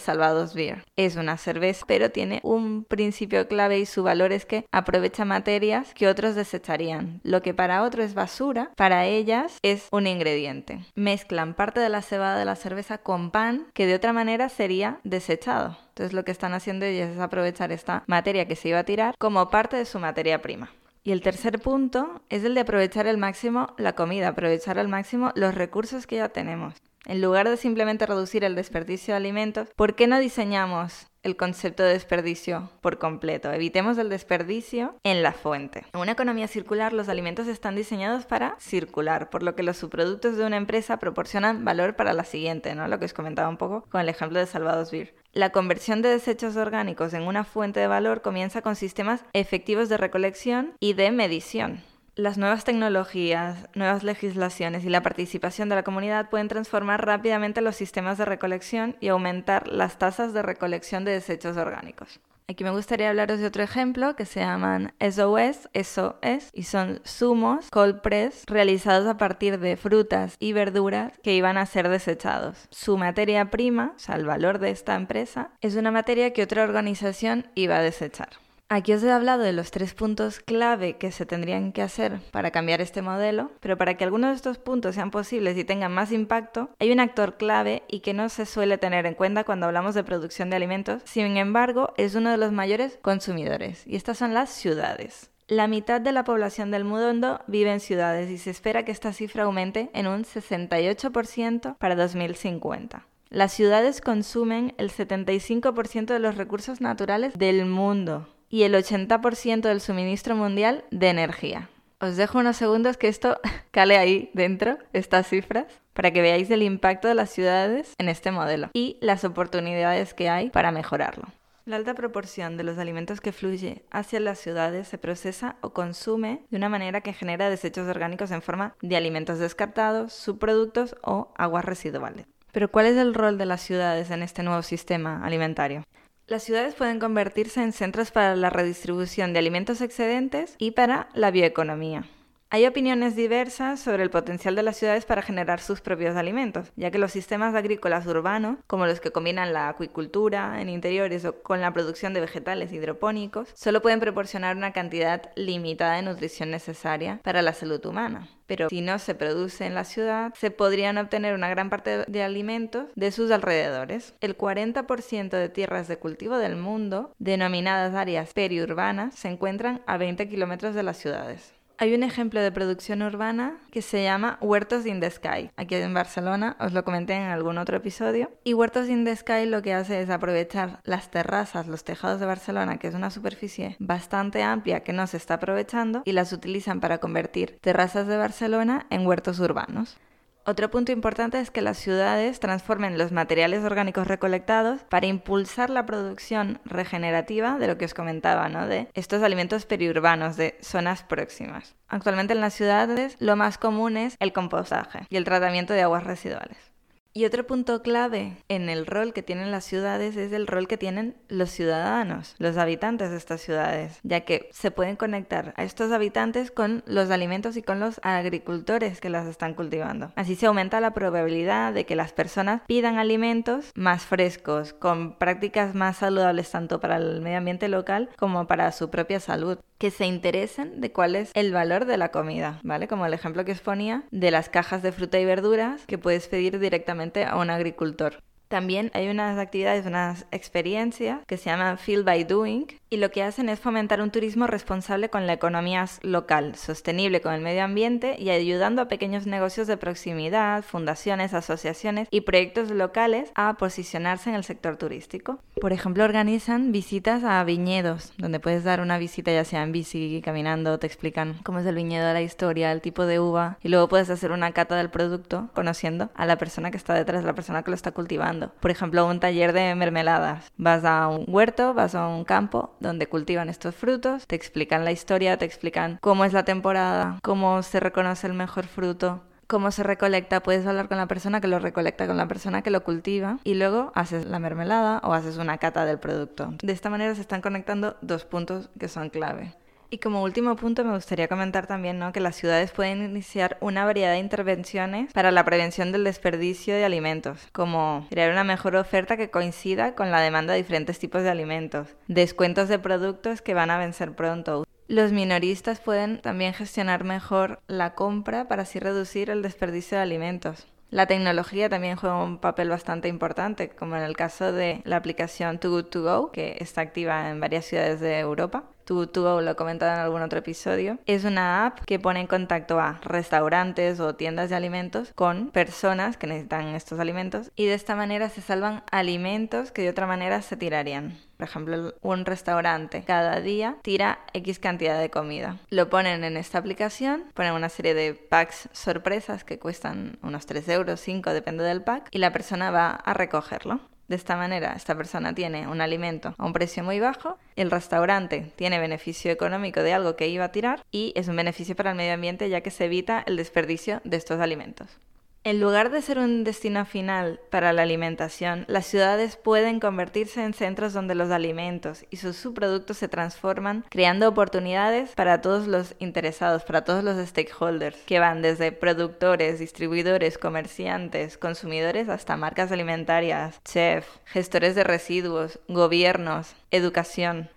Salvados 0.00 0.54
Beer. 0.54 0.84
Es 0.96 1.14
una 1.14 1.36
cerveza, 1.36 1.84
pero 1.86 2.10
tiene 2.10 2.40
un 2.42 2.82
principio 2.82 3.03
clave 3.48 3.78
y 3.78 3.86
su 3.86 4.02
valor 4.02 4.32
es 4.32 4.46
que 4.46 4.66
aprovecha 4.72 5.24
materias 5.24 5.92
que 5.94 6.08
otros 6.08 6.34
desecharían. 6.34 7.20
Lo 7.22 7.42
que 7.42 7.54
para 7.54 7.82
otros 7.82 8.06
es 8.06 8.14
basura, 8.14 8.70
para 8.76 9.06
ellas 9.06 9.58
es 9.62 9.88
un 9.90 10.06
ingrediente. 10.06 10.80
Mezclan 10.94 11.54
parte 11.54 11.80
de 11.80 11.88
la 11.88 12.02
cebada 12.02 12.38
de 12.38 12.44
la 12.44 12.56
cerveza 12.56 12.98
con 12.98 13.30
pan 13.30 13.66
que 13.74 13.86
de 13.86 13.94
otra 13.94 14.12
manera 14.12 14.48
sería 14.48 15.00
desechado 15.04 15.76
entonces 15.94 16.12
lo 16.12 16.24
que 16.24 16.32
están 16.32 16.54
haciendo 16.54 16.86
ellos 16.86 17.08
es 17.08 17.20
aprovechar 17.20 17.70
esta 17.70 18.02
materia 18.08 18.48
que 18.48 18.56
se 18.56 18.68
iba 18.68 18.80
a 18.80 18.84
tirar 18.84 19.14
como 19.16 19.48
parte 19.48 19.76
de 19.76 19.84
su 19.84 20.00
materia 20.00 20.42
prima. 20.42 20.72
Y 21.04 21.12
el 21.12 21.20
tercer 21.20 21.60
punto 21.60 22.22
es 22.30 22.42
el 22.42 22.54
de 22.54 22.62
aprovechar 22.62 23.06
al 23.06 23.16
máximo 23.16 23.74
la 23.78 23.94
comida, 23.94 24.28
aprovechar 24.28 24.80
al 24.80 24.88
máximo 24.88 25.30
los 25.36 25.54
recursos 25.54 26.08
que 26.08 26.16
ya 26.16 26.30
tenemos. 26.30 26.74
En 27.06 27.20
lugar 27.20 27.48
de 27.48 27.56
simplemente 27.56 28.06
reducir 28.06 28.42
el 28.42 28.56
desperdicio 28.56 29.12
de 29.12 29.18
alimentos, 29.18 29.68
¿por 29.76 29.94
qué 29.94 30.08
no 30.08 30.18
diseñamos 30.18 31.06
el 31.24 31.36
concepto 31.36 31.82
de 31.82 31.94
desperdicio 31.94 32.70
por 32.80 32.98
completo. 32.98 33.52
Evitemos 33.52 33.98
el 33.98 34.08
desperdicio 34.08 34.94
en 35.02 35.22
la 35.22 35.32
fuente. 35.32 35.84
En 35.92 36.00
una 36.00 36.12
economía 36.12 36.46
circular, 36.46 36.92
los 36.92 37.08
alimentos 37.08 37.48
están 37.48 37.74
diseñados 37.74 38.26
para 38.26 38.56
circular, 38.60 39.30
por 39.30 39.42
lo 39.42 39.56
que 39.56 39.62
los 39.62 39.78
subproductos 39.78 40.36
de 40.36 40.44
una 40.44 40.56
empresa 40.56 40.98
proporcionan 40.98 41.64
valor 41.64 41.96
para 41.96 42.12
la 42.12 42.24
siguiente, 42.24 42.74
¿no? 42.74 42.86
Lo 42.86 42.98
que 42.98 43.06
os 43.06 43.14
comentaba 43.14 43.48
un 43.48 43.56
poco 43.56 43.84
con 43.90 44.00
el 44.00 44.08
ejemplo 44.08 44.38
de 44.38 44.46
Salvados 44.46 44.92
Beer. 44.92 45.14
La 45.32 45.50
conversión 45.50 46.00
de 46.00 46.10
desechos 46.10 46.54
orgánicos 46.54 47.12
en 47.12 47.22
una 47.22 47.42
fuente 47.42 47.80
de 47.80 47.88
valor 47.88 48.22
comienza 48.22 48.62
con 48.62 48.76
sistemas 48.76 49.24
efectivos 49.32 49.88
de 49.88 49.96
recolección 49.96 50.74
y 50.78 50.92
de 50.92 51.10
medición. 51.10 51.82
Las 52.16 52.38
nuevas 52.38 52.62
tecnologías, 52.62 53.68
nuevas 53.74 54.04
legislaciones 54.04 54.84
y 54.84 54.88
la 54.88 55.02
participación 55.02 55.68
de 55.68 55.74
la 55.74 55.82
comunidad 55.82 56.30
pueden 56.30 56.46
transformar 56.46 57.04
rápidamente 57.04 57.60
los 57.60 57.74
sistemas 57.74 58.18
de 58.18 58.24
recolección 58.24 58.96
y 59.00 59.08
aumentar 59.08 59.66
las 59.66 59.98
tasas 59.98 60.32
de 60.32 60.42
recolección 60.42 61.04
de 61.04 61.10
desechos 61.10 61.56
orgánicos. 61.56 62.20
Aquí 62.46 62.62
me 62.62 62.70
gustaría 62.70 63.08
hablaros 63.08 63.40
de 63.40 63.46
otro 63.46 63.64
ejemplo 63.64 64.14
que 64.14 64.26
se 64.26 64.38
llaman 64.38 64.92
SOS, 65.00 65.68
SOS, 65.74 66.50
y 66.52 66.62
son 66.62 67.00
zumos 67.04 67.68
cold 67.70 68.00
press 68.00 68.44
realizados 68.46 69.08
a 69.08 69.16
partir 69.16 69.58
de 69.58 69.76
frutas 69.76 70.36
y 70.38 70.52
verduras 70.52 71.18
que 71.24 71.34
iban 71.34 71.58
a 71.58 71.66
ser 71.66 71.88
desechados. 71.88 72.68
Su 72.70 72.96
materia 72.96 73.50
prima, 73.50 73.94
o 73.96 73.98
sea, 73.98 74.14
el 74.14 74.24
valor 74.24 74.60
de 74.60 74.70
esta 74.70 74.94
empresa, 74.94 75.50
es 75.62 75.74
una 75.74 75.90
materia 75.90 76.32
que 76.32 76.44
otra 76.44 76.62
organización 76.62 77.48
iba 77.56 77.78
a 77.78 77.82
desechar. 77.82 78.43
Aquí 78.70 78.94
os 78.94 79.04
he 79.04 79.12
hablado 79.12 79.42
de 79.42 79.52
los 79.52 79.70
tres 79.70 79.92
puntos 79.92 80.40
clave 80.40 80.96
que 80.96 81.12
se 81.12 81.26
tendrían 81.26 81.70
que 81.70 81.82
hacer 81.82 82.20
para 82.30 82.50
cambiar 82.50 82.80
este 82.80 83.02
modelo, 83.02 83.52
pero 83.60 83.76
para 83.76 83.94
que 83.94 84.04
algunos 84.04 84.30
de 84.30 84.36
estos 84.36 84.58
puntos 84.58 84.94
sean 84.94 85.10
posibles 85.10 85.58
y 85.58 85.64
tengan 85.64 85.92
más 85.92 86.12
impacto, 86.12 86.70
hay 86.78 86.90
un 86.90 86.98
actor 86.98 87.36
clave 87.36 87.82
y 87.88 88.00
que 88.00 88.14
no 88.14 88.30
se 88.30 88.46
suele 88.46 88.78
tener 88.78 89.04
en 89.04 89.14
cuenta 89.14 89.44
cuando 89.44 89.66
hablamos 89.66 89.94
de 89.94 90.02
producción 90.02 90.48
de 90.48 90.56
alimentos, 90.56 91.02
sin 91.04 91.36
embargo 91.36 91.92
es 91.98 92.14
uno 92.14 92.30
de 92.30 92.38
los 92.38 92.52
mayores 92.52 92.98
consumidores, 93.02 93.86
y 93.86 93.96
estas 93.96 94.16
son 94.16 94.32
las 94.32 94.48
ciudades. 94.48 95.30
La 95.46 95.68
mitad 95.68 96.00
de 96.00 96.12
la 96.12 96.24
población 96.24 96.70
del 96.70 96.84
mundo 96.84 97.42
vive 97.46 97.70
en 97.70 97.80
ciudades 97.80 98.30
y 98.30 98.38
se 98.38 98.48
espera 98.48 98.86
que 98.86 98.92
esta 98.92 99.12
cifra 99.12 99.44
aumente 99.44 99.90
en 99.92 100.06
un 100.06 100.24
68% 100.24 101.76
para 101.76 101.96
2050. 101.96 103.06
Las 103.28 103.52
ciudades 103.52 104.00
consumen 104.00 104.74
el 104.78 104.90
75% 104.90 106.06
de 106.06 106.18
los 106.18 106.36
recursos 106.36 106.80
naturales 106.80 107.34
del 107.36 107.66
mundo 107.66 108.28
y 108.48 108.62
el 108.62 108.74
80% 108.74 109.62
del 109.62 109.80
suministro 109.80 110.36
mundial 110.36 110.84
de 110.90 111.08
energía. 111.08 111.68
Os 112.00 112.16
dejo 112.16 112.38
unos 112.38 112.56
segundos 112.56 112.96
que 112.96 113.08
esto 113.08 113.40
cale 113.70 113.96
ahí 113.96 114.30
dentro, 114.34 114.78
estas 114.92 115.28
cifras, 115.28 115.66
para 115.92 116.10
que 116.10 116.22
veáis 116.22 116.50
el 116.50 116.62
impacto 116.62 117.08
de 117.08 117.14
las 117.14 117.30
ciudades 117.30 117.94
en 117.98 118.08
este 118.08 118.30
modelo 118.30 118.70
y 118.74 118.98
las 119.00 119.24
oportunidades 119.24 120.12
que 120.12 120.28
hay 120.28 120.50
para 120.50 120.72
mejorarlo. 120.72 121.28
La 121.66 121.76
alta 121.76 121.94
proporción 121.94 122.58
de 122.58 122.64
los 122.64 122.76
alimentos 122.76 123.22
que 123.22 123.32
fluye 123.32 123.86
hacia 123.90 124.20
las 124.20 124.38
ciudades 124.38 124.86
se 124.86 124.98
procesa 124.98 125.56
o 125.62 125.72
consume 125.72 126.44
de 126.50 126.58
una 126.58 126.68
manera 126.68 127.00
que 127.00 127.14
genera 127.14 127.48
desechos 127.48 127.88
orgánicos 127.88 128.30
en 128.32 128.42
forma 128.42 128.76
de 128.82 128.96
alimentos 128.96 129.38
descartados, 129.38 130.12
subproductos 130.12 130.94
o 131.02 131.32
aguas 131.38 131.64
residuales. 131.64 132.26
Pero 132.52 132.70
¿cuál 132.70 132.86
es 132.86 132.98
el 132.98 133.14
rol 133.14 133.38
de 133.38 133.46
las 133.46 133.62
ciudades 133.62 134.10
en 134.10 134.22
este 134.22 134.42
nuevo 134.42 134.60
sistema 134.60 135.24
alimentario? 135.24 135.84
Las 136.26 136.42
ciudades 136.42 136.74
pueden 136.74 137.00
convertirse 137.00 137.62
en 137.62 137.72
centros 137.72 138.10
para 138.10 138.34
la 138.34 138.48
redistribución 138.48 139.34
de 139.34 139.40
alimentos 139.40 139.82
excedentes 139.82 140.54
y 140.58 140.70
para 140.70 141.08
la 141.12 141.30
bioeconomía. 141.30 142.06
Hay 142.54 142.66
opiniones 142.66 143.16
diversas 143.16 143.80
sobre 143.80 144.04
el 144.04 144.10
potencial 144.10 144.54
de 144.54 144.62
las 144.62 144.76
ciudades 144.76 145.06
para 145.06 145.22
generar 145.22 145.58
sus 145.58 145.80
propios 145.80 146.14
alimentos, 146.14 146.70
ya 146.76 146.92
que 146.92 147.00
los 147.00 147.10
sistemas 147.10 147.52
agrícolas 147.56 148.06
urbanos, 148.06 148.58
como 148.68 148.86
los 148.86 149.00
que 149.00 149.10
combinan 149.10 149.52
la 149.52 149.68
acuicultura 149.68 150.62
en 150.62 150.68
interiores 150.68 151.24
o 151.24 151.42
con 151.42 151.60
la 151.60 151.72
producción 151.72 152.14
de 152.14 152.20
vegetales 152.20 152.72
hidropónicos, 152.72 153.48
solo 153.54 153.82
pueden 153.82 153.98
proporcionar 153.98 154.56
una 154.56 154.72
cantidad 154.72 155.32
limitada 155.34 155.96
de 155.96 156.02
nutrición 156.02 156.52
necesaria 156.52 157.18
para 157.24 157.42
la 157.42 157.54
salud 157.54 157.84
humana. 157.84 158.28
Pero 158.46 158.68
si 158.68 158.82
no 158.82 159.00
se 159.00 159.16
produce 159.16 159.66
en 159.66 159.74
la 159.74 159.82
ciudad, 159.82 160.32
se 160.34 160.52
podrían 160.52 160.96
obtener 160.98 161.34
una 161.34 161.48
gran 161.48 161.70
parte 161.70 162.04
de 162.06 162.22
alimentos 162.22 162.86
de 162.94 163.10
sus 163.10 163.32
alrededores. 163.32 164.14
El 164.20 164.38
40% 164.38 165.30
de 165.30 165.48
tierras 165.48 165.88
de 165.88 165.96
cultivo 165.96 166.38
del 166.38 166.54
mundo, 166.54 167.12
denominadas 167.18 167.94
áreas 167.94 168.32
periurbanas, 168.32 169.16
se 169.16 169.26
encuentran 169.26 169.82
a 169.88 169.96
20 169.96 170.28
kilómetros 170.28 170.76
de 170.76 170.84
las 170.84 170.98
ciudades. 170.98 171.53
Hay 171.76 171.92
un 171.92 172.04
ejemplo 172.04 172.40
de 172.40 172.52
producción 172.52 173.02
urbana 173.02 173.56
que 173.72 173.82
se 173.82 174.04
llama 174.04 174.38
Huertos 174.40 174.86
in 174.86 175.00
the 175.00 175.10
Sky. 175.10 175.50
Aquí 175.56 175.74
en 175.74 175.92
Barcelona, 175.92 176.56
os 176.60 176.72
lo 176.72 176.84
comenté 176.84 177.14
en 177.14 177.24
algún 177.24 177.58
otro 177.58 177.76
episodio. 177.76 178.30
Y 178.44 178.54
Huertos 178.54 178.88
in 178.88 179.04
the 179.04 179.16
Sky 179.16 179.46
lo 179.46 179.60
que 179.60 179.74
hace 179.74 180.00
es 180.00 180.08
aprovechar 180.08 180.78
las 180.84 181.10
terrazas, 181.10 181.66
los 181.66 181.82
tejados 181.82 182.20
de 182.20 182.26
Barcelona, 182.26 182.78
que 182.78 182.86
es 182.86 182.94
una 182.94 183.10
superficie 183.10 183.74
bastante 183.80 184.44
amplia 184.44 184.84
que 184.84 184.92
no 184.92 185.04
se 185.08 185.16
está 185.16 185.34
aprovechando, 185.34 186.02
y 186.04 186.12
las 186.12 186.32
utilizan 186.32 186.78
para 186.78 186.98
convertir 186.98 187.58
terrazas 187.60 188.06
de 188.06 188.18
Barcelona 188.18 188.86
en 188.90 189.04
huertos 189.04 189.40
urbanos. 189.40 189.96
Otro 190.46 190.70
punto 190.70 190.92
importante 190.92 191.40
es 191.40 191.50
que 191.50 191.62
las 191.62 191.78
ciudades 191.78 192.38
transformen 192.38 192.98
los 192.98 193.12
materiales 193.12 193.64
orgánicos 193.64 194.06
recolectados 194.06 194.82
para 194.82 195.06
impulsar 195.06 195.70
la 195.70 195.86
producción 195.86 196.60
regenerativa 196.66 197.58
de 197.58 197.66
lo 197.66 197.78
que 197.78 197.86
os 197.86 197.94
comentaba, 197.94 198.50
¿no? 198.50 198.66
De 198.66 198.88
estos 198.92 199.22
alimentos 199.22 199.64
periurbanos 199.64 200.36
de 200.36 200.58
zonas 200.60 201.02
próximas. 201.02 201.76
Actualmente 201.88 202.34
en 202.34 202.42
las 202.42 202.52
ciudades 202.52 203.16
lo 203.20 203.36
más 203.36 203.56
común 203.56 203.96
es 203.96 204.16
el 204.20 204.34
compostaje 204.34 205.06
y 205.08 205.16
el 205.16 205.24
tratamiento 205.24 205.72
de 205.72 205.80
aguas 205.80 206.04
residuales. 206.04 206.73
Y 207.16 207.26
otro 207.26 207.46
punto 207.46 207.80
clave 207.80 208.38
en 208.48 208.68
el 208.68 208.86
rol 208.86 209.12
que 209.12 209.22
tienen 209.22 209.52
las 209.52 209.64
ciudades 209.64 210.16
es 210.16 210.32
el 210.32 210.48
rol 210.48 210.66
que 210.66 210.76
tienen 210.76 211.16
los 211.28 211.50
ciudadanos, 211.50 212.34
los 212.38 212.56
habitantes 212.56 213.12
de 213.12 213.16
estas 213.16 213.40
ciudades, 213.40 214.00
ya 214.02 214.22
que 214.22 214.48
se 214.50 214.72
pueden 214.72 214.96
conectar 214.96 215.54
a 215.56 215.62
estos 215.62 215.92
habitantes 215.92 216.50
con 216.50 216.82
los 216.86 217.12
alimentos 217.12 217.56
y 217.56 217.62
con 217.62 217.78
los 217.78 218.00
agricultores 218.02 219.00
que 219.00 219.10
las 219.10 219.28
están 219.28 219.54
cultivando. 219.54 220.12
Así 220.16 220.34
se 220.34 220.46
aumenta 220.46 220.80
la 220.80 220.92
probabilidad 220.92 221.72
de 221.72 221.86
que 221.86 221.94
las 221.94 222.12
personas 222.12 222.62
pidan 222.66 222.98
alimentos 222.98 223.70
más 223.76 224.02
frescos, 224.02 224.72
con 224.72 225.16
prácticas 225.16 225.72
más 225.76 225.98
saludables 225.98 226.50
tanto 226.50 226.80
para 226.80 226.96
el 226.96 227.20
medio 227.20 227.38
ambiente 227.38 227.68
local 227.68 228.10
como 228.18 228.48
para 228.48 228.72
su 228.72 228.90
propia 228.90 229.20
salud 229.20 229.60
que 229.84 229.90
se 229.90 230.06
interesen 230.06 230.80
de 230.80 230.92
cuál 230.92 231.14
es 231.14 231.30
el 231.34 231.52
valor 231.52 231.84
de 231.84 231.98
la 231.98 232.08
comida, 232.08 232.58
¿vale? 232.62 232.88
Como 232.88 233.04
el 233.04 233.12
ejemplo 233.12 233.44
que 233.44 233.52
os 233.52 233.60
ponía 233.60 234.04
de 234.10 234.30
las 234.30 234.48
cajas 234.48 234.82
de 234.82 234.92
fruta 234.92 235.20
y 235.20 235.26
verduras 235.26 235.84
que 235.84 235.98
puedes 235.98 236.26
pedir 236.26 236.58
directamente 236.58 237.26
a 237.26 237.36
un 237.36 237.50
agricultor. 237.50 238.22
También 238.54 238.92
hay 238.94 239.08
unas 239.08 239.36
actividades, 239.36 239.84
unas 239.84 240.26
experiencias 240.30 241.18
que 241.26 241.38
se 241.38 241.46
llaman 241.46 241.76
Feel 241.76 242.04
by 242.04 242.22
Doing 242.22 242.66
y 242.88 242.98
lo 242.98 243.10
que 243.10 243.24
hacen 243.24 243.48
es 243.48 243.58
fomentar 243.58 244.00
un 244.00 244.12
turismo 244.12 244.46
responsable 244.46 245.08
con 245.08 245.26
la 245.26 245.32
economía 245.32 245.84
local, 246.02 246.54
sostenible 246.54 247.20
con 247.20 247.34
el 247.34 247.40
medio 247.40 247.64
ambiente 247.64 248.14
y 248.16 248.30
ayudando 248.30 248.80
a 248.80 248.86
pequeños 248.86 249.26
negocios 249.26 249.66
de 249.66 249.76
proximidad, 249.76 250.62
fundaciones, 250.62 251.34
asociaciones 251.34 252.06
y 252.12 252.20
proyectos 252.20 252.70
locales 252.70 253.32
a 253.34 253.54
posicionarse 253.54 254.30
en 254.30 254.36
el 254.36 254.44
sector 254.44 254.76
turístico. 254.76 255.40
Por 255.60 255.72
ejemplo, 255.72 256.04
organizan 256.04 256.70
visitas 256.70 257.24
a 257.24 257.42
viñedos, 257.42 258.12
donde 258.18 258.38
puedes 258.38 258.62
dar 258.62 258.80
una 258.80 258.98
visita 258.98 259.32
ya 259.32 259.44
sea 259.44 259.64
en 259.64 259.72
bici, 259.72 260.22
caminando, 260.24 260.78
te 260.78 260.86
explican 260.86 261.40
cómo 261.42 261.58
es 261.58 261.66
el 261.66 261.74
viñedo, 261.74 262.12
la 262.12 262.22
historia, 262.22 262.70
el 262.70 262.80
tipo 262.80 263.04
de 263.06 263.18
uva 263.18 263.58
y 263.64 263.70
luego 263.70 263.88
puedes 263.88 264.10
hacer 264.10 264.30
una 264.30 264.52
cata 264.52 264.76
del 264.76 264.90
producto 264.90 265.48
conociendo 265.54 266.10
a 266.14 266.26
la 266.26 266.38
persona 266.38 266.70
que 266.70 266.76
está 266.76 266.94
detrás, 266.94 267.24
la 267.24 267.34
persona 267.34 267.64
que 267.64 267.72
lo 267.72 267.74
está 267.74 267.90
cultivando. 267.90 268.43
Por 268.60 268.70
ejemplo, 268.70 269.06
un 269.06 269.20
taller 269.20 269.52
de 269.52 269.74
mermeladas. 269.74 270.50
Vas 270.56 270.84
a 270.84 271.08
un 271.08 271.24
huerto, 271.28 271.74
vas 271.74 271.94
a 271.94 272.08
un 272.08 272.24
campo 272.24 272.74
donde 272.80 273.06
cultivan 273.06 273.48
estos 273.48 273.74
frutos, 273.74 274.26
te 274.26 274.36
explican 274.36 274.84
la 274.84 274.92
historia, 274.92 275.36
te 275.38 275.44
explican 275.44 275.98
cómo 276.00 276.24
es 276.24 276.32
la 276.32 276.44
temporada, 276.44 277.18
cómo 277.22 277.62
se 277.62 277.80
reconoce 277.80 278.26
el 278.26 278.34
mejor 278.34 278.66
fruto, 278.66 279.22
cómo 279.46 279.70
se 279.70 279.82
recolecta, 279.82 280.42
puedes 280.42 280.66
hablar 280.66 280.88
con 280.88 280.98
la 280.98 281.06
persona 281.06 281.40
que 281.40 281.48
lo 281.48 281.58
recolecta, 281.58 282.06
con 282.06 282.16
la 282.16 282.28
persona 282.28 282.62
que 282.62 282.70
lo 282.70 282.84
cultiva 282.84 283.38
y 283.44 283.54
luego 283.54 283.92
haces 283.94 284.26
la 284.26 284.38
mermelada 284.38 285.00
o 285.04 285.12
haces 285.12 285.36
una 285.36 285.58
cata 285.58 285.84
del 285.84 285.98
producto. 285.98 286.54
De 286.62 286.72
esta 286.72 286.90
manera 286.90 287.14
se 287.14 287.20
están 287.20 287.40
conectando 287.40 287.96
dos 288.00 288.24
puntos 288.24 288.70
que 288.78 288.88
son 288.88 289.10
clave. 289.10 289.54
Y 289.90 289.98
como 289.98 290.22
último 290.22 290.56
punto 290.56 290.84
me 290.84 290.94
gustaría 290.94 291.28
comentar 291.28 291.66
también 291.66 292.00
que 292.12 292.20
las 292.20 292.36
ciudades 292.36 292.72
pueden 292.72 293.02
iniciar 293.04 293.56
una 293.60 293.84
variedad 293.84 294.12
de 294.12 294.18
intervenciones 294.18 295.12
para 295.12 295.30
la 295.30 295.44
prevención 295.44 295.92
del 295.92 296.04
desperdicio 296.04 296.74
de 296.74 296.84
alimentos, 296.84 297.48
como 297.52 298.06
crear 298.10 298.32
una 298.32 298.44
mejor 298.44 298.76
oferta 298.76 299.16
que 299.16 299.30
coincida 299.30 299.94
con 299.94 300.10
la 300.10 300.20
demanda 300.20 300.52
de 300.52 300.58
diferentes 300.60 300.98
tipos 300.98 301.22
de 301.22 301.30
alimentos, 301.30 301.88
descuentos 302.08 302.68
de 302.68 302.78
productos 302.78 303.40
que 303.40 303.54
van 303.54 303.70
a 303.70 303.78
vencer 303.78 304.12
pronto. 304.12 304.64
Los 304.88 305.12
minoristas 305.12 305.80
pueden 305.80 306.20
también 306.20 306.52
gestionar 306.52 307.04
mejor 307.04 307.60
la 307.68 307.94
compra 307.94 308.48
para 308.48 308.62
así 308.62 308.78
reducir 308.78 309.30
el 309.30 309.42
desperdicio 309.42 309.96
de 309.96 310.02
alimentos. 310.02 310.66
La 310.90 311.06
tecnología 311.06 311.68
también 311.68 311.96
juega 311.96 312.22
un 312.22 312.38
papel 312.38 312.68
bastante 312.68 313.08
importante, 313.08 313.70
como 313.70 313.96
en 313.96 314.02
el 314.02 314.14
caso 314.14 314.52
de 314.52 314.82
la 314.84 314.96
aplicación 314.96 315.58
Too 315.58 315.70
Good 315.70 315.84
To 315.86 316.02
Go, 316.02 316.30
que 316.30 316.56
está 316.60 316.82
activa 316.82 317.30
en 317.30 317.40
varias 317.40 317.64
ciudades 317.64 317.98
de 318.00 318.18
Europa, 318.18 318.64
tú, 318.84 319.06
tú 319.06 319.22
lo 319.22 319.56
comentado 319.56 319.92
en 319.94 320.00
algún 320.00 320.22
otro 320.22 320.38
episodio, 320.38 320.98
es 321.06 321.24
una 321.24 321.66
app 321.66 321.80
que 321.84 321.98
pone 321.98 322.20
en 322.20 322.26
contacto 322.26 322.80
a 322.80 323.00
restaurantes 323.02 324.00
o 324.00 324.14
tiendas 324.14 324.50
de 324.50 324.56
alimentos 324.56 325.12
con 325.14 325.50
personas 325.50 326.16
que 326.16 326.26
necesitan 326.26 326.68
estos 326.68 326.98
alimentos 326.98 327.50
y 327.56 327.66
de 327.66 327.74
esta 327.74 327.96
manera 327.96 328.28
se 328.28 328.40
salvan 328.40 328.82
alimentos 328.90 329.70
que 329.72 329.82
de 329.82 329.90
otra 329.90 330.06
manera 330.06 330.42
se 330.42 330.56
tirarían. 330.56 331.16
Por 331.36 331.48
ejemplo, 331.48 331.94
un 332.00 332.24
restaurante 332.24 333.02
cada 333.04 333.40
día 333.40 333.76
tira 333.82 334.20
X 334.32 334.58
cantidad 334.60 335.00
de 335.00 335.10
comida. 335.10 335.58
Lo 335.68 335.90
ponen 335.90 336.22
en 336.22 336.36
esta 336.36 336.58
aplicación, 336.58 337.24
ponen 337.34 337.54
una 337.54 337.68
serie 337.68 337.94
de 337.94 338.14
packs 338.14 338.68
sorpresas 338.72 339.44
que 339.44 339.58
cuestan 339.58 340.18
unos 340.22 340.46
3 340.46 340.68
euros, 340.68 341.00
5, 341.00 341.30
depende 341.30 341.64
del 341.64 341.82
pack, 341.82 342.08
y 342.12 342.18
la 342.18 342.32
persona 342.32 342.70
va 342.70 342.90
a 342.90 343.14
recogerlo. 343.14 343.80
De 344.08 344.16
esta 344.16 344.36
manera, 344.36 344.74
esta 344.74 344.94
persona 344.94 345.34
tiene 345.34 345.66
un 345.66 345.80
alimento 345.80 346.34
a 346.36 346.44
un 346.44 346.52
precio 346.52 346.84
muy 346.84 347.00
bajo, 347.00 347.38
el 347.56 347.70
restaurante 347.70 348.52
tiene 348.56 348.78
beneficio 348.78 349.32
económico 349.32 349.82
de 349.82 349.94
algo 349.94 350.14
que 350.16 350.28
iba 350.28 350.44
a 350.44 350.52
tirar 350.52 350.84
y 350.90 351.12
es 351.16 351.28
un 351.28 351.36
beneficio 351.36 351.74
para 351.74 351.90
el 351.90 351.96
medio 351.96 352.12
ambiente 352.12 352.48
ya 352.50 352.60
que 352.60 352.70
se 352.70 352.84
evita 352.84 353.22
el 353.26 353.36
desperdicio 353.36 354.02
de 354.04 354.18
estos 354.18 354.40
alimentos. 354.40 354.98
En 355.46 355.60
lugar 355.60 355.90
de 355.90 356.00
ser 356.00 356.18
un 356.18 356.42
destino 356.42 356.86
final 356.86 357.38
para 357.50 357.74
la 357.74 357.82
alimentación, 357.82 358.64
las 358.66 358.86
ciudades 358.86 359.36
pueden 359.36 359.78
convertirse 359.78 360.42
en 360.42 360.54
centros 360.54 360.94
donde 360.94 361.14
los 361.14 361.30
alimentos 361.30 362.06
y 362.08 362.16
sus 362.16 362.36
subproductos 362.36 362.96
se 362.96 363.08
transforman, 363.08 363.84
creando 363.90 364.26
oportunidades 364.26 365.10
para 365.10 365.42
todos 365.42 365.66
los 365.66 365.96
interesados, 365.98 366.64
para 366.64 366.84
todos 366.84 367.04
los 367.04 367.18
stakeholders, 367.28 367.98
que 368.06 368.20
van 368.20 368.40
desde 368.40 368.72
productores, 368.72 369.58
distribuidores, 369.58 370.38
comerciantes, 370.38 371.36
consumidores, 371.36 372.08
hasta 372.08 372.38
marcas 372.38 372.72
alimentarias, 372.72 373.60
chefs, 373.64 374.08
gestores 374.24 374.74
de 374.74 374.84
residuos, 374.84 375.60
gobiernos, 375.68 376.56
educación. 376.70 377.50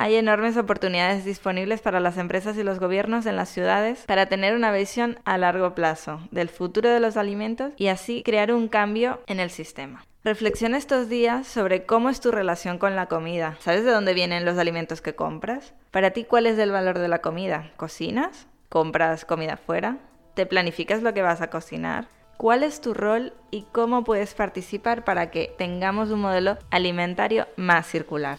Hay 0.00 0.16
enormes 0.16 0.56
oportunidades 0.56 1.26
disponibles 1.26 1.82
para 1.82 2.00
las 2.00 2.16
empresas 2.16 2.56
y 2.56 2.62
los 2.62 2.80
gobiernos 2.80 3.26
en 3.26 3.36
las 3.36 3.50
ciudades 3.50 4.04
para 4.06 4.30
tener 4.30 4.54
una 4.54 4.72
visión 4.72 5.18
a 5.26 5.36
largo 5.36 5.74
plazo 5.74 6.26
del 6.30 6.48
futuro 6.48 6.88
de 6.88 7.00
los 7.00 7.18
alimentos 7.18 7.74
y 7.76 7.88
así 7.88 8.22
crear 8.22 8.50
un 8.50 8.68
cambio 8.68 9.20
en 9.26 9.40
el 9.40 9.50
sistema. 9.50 10.02
Reflexiona 10.24 10.78
estos 10.78 11.10
días 11.10 11.46
sobre 11.46 11.84
cómo 11.84 12.08
es 12.08 12.22
tu 12.22 12.30
relación 12.30 12.78
con 12.78 12.96
la 12.96 13.08
comida. 13.08 13.58
¿Sabes 13.60 13.84
de 13.84 13.90
dónde 13.90 14.14
vienen 14.14 14.46
los 14.46 14.56
alimentos 14.56 15.02
que 15.02 15.14
compras? 15.14 15.74
Para 15.90 16.12
ti, 16.12 16.24
¿cuál 16.24 16.46
es 16.46 16.58
el 16.58 16.72
valor 16.72 16.98
de 16.98 17.08
la 17.08 17.18
comida? 17.18 17.70
¿Cocinas? 17.76 18.46
¿Compras 18.70 19.26
comida 19.26 19.58
fuera? 19.58 19.98
¿Te 20.32 20.46
planificas 20.46 21.02
lo 21.02 21.12
que 21.12 21.20
vas 21.20 21.42
a 21.42 21.50
cocinar? 21.50 22.06
¿Cuál 22.38 22.62
es 22.62 22.80
tu 22.80 22.94
rol 22.94 23.34
y 23.50 23.66
cómo 23.70 24.02
puedes 24.02 24.32
participar 24.32 25.04
para 25.04 25.30
que 25.30 25.54
tengamos 25.58 26.08
un 26.10 26.22
modelo 26.22 26.56
alimentario 26.70 27.46
más 27.56 27.86
circular? 27.86 28.38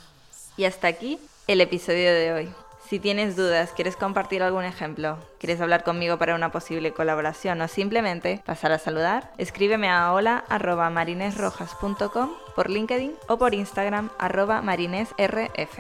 Y 0.57 0.65
hasta 0.65 0.88
aquí 0.88 1.19
el 1.47 1.62
episodio 1.62 2.13
de 2.13 2.34
hoy. 2.34 2.49
Si 2.88 2.99
tienes 2.99 3.36
dudas, 3.38 3.71
quieres 3.71 3.95
compartir 3.95 4.43
algún 4.43 4.65
ejemplo, 4.65 5.17
quieres 5.39 5.62
hablar 5.62 5.86
conmigo 5.86 6.17
para 6.17 6.36
una 6.36 6.51
posible 6.51 6.91
colaboración 6.91 7.62
o 7.62 7.69
simplemente 7.69 8.43
pasar 8.45 8.73
a 8.73 8.80
saludar, 8.80 9.32
escríbeme 9.38 9.89
a 9.89 10.12
hola.marinesrojas.com 10.12 12.32
por 12.54 12.69
LinkedIn 12.69 13.13
o 13.30 13.38
por 13.38 13.54
Instagram 13.54 14.10
arroba 14.19 14.62
marinesrf. 14.62 15.80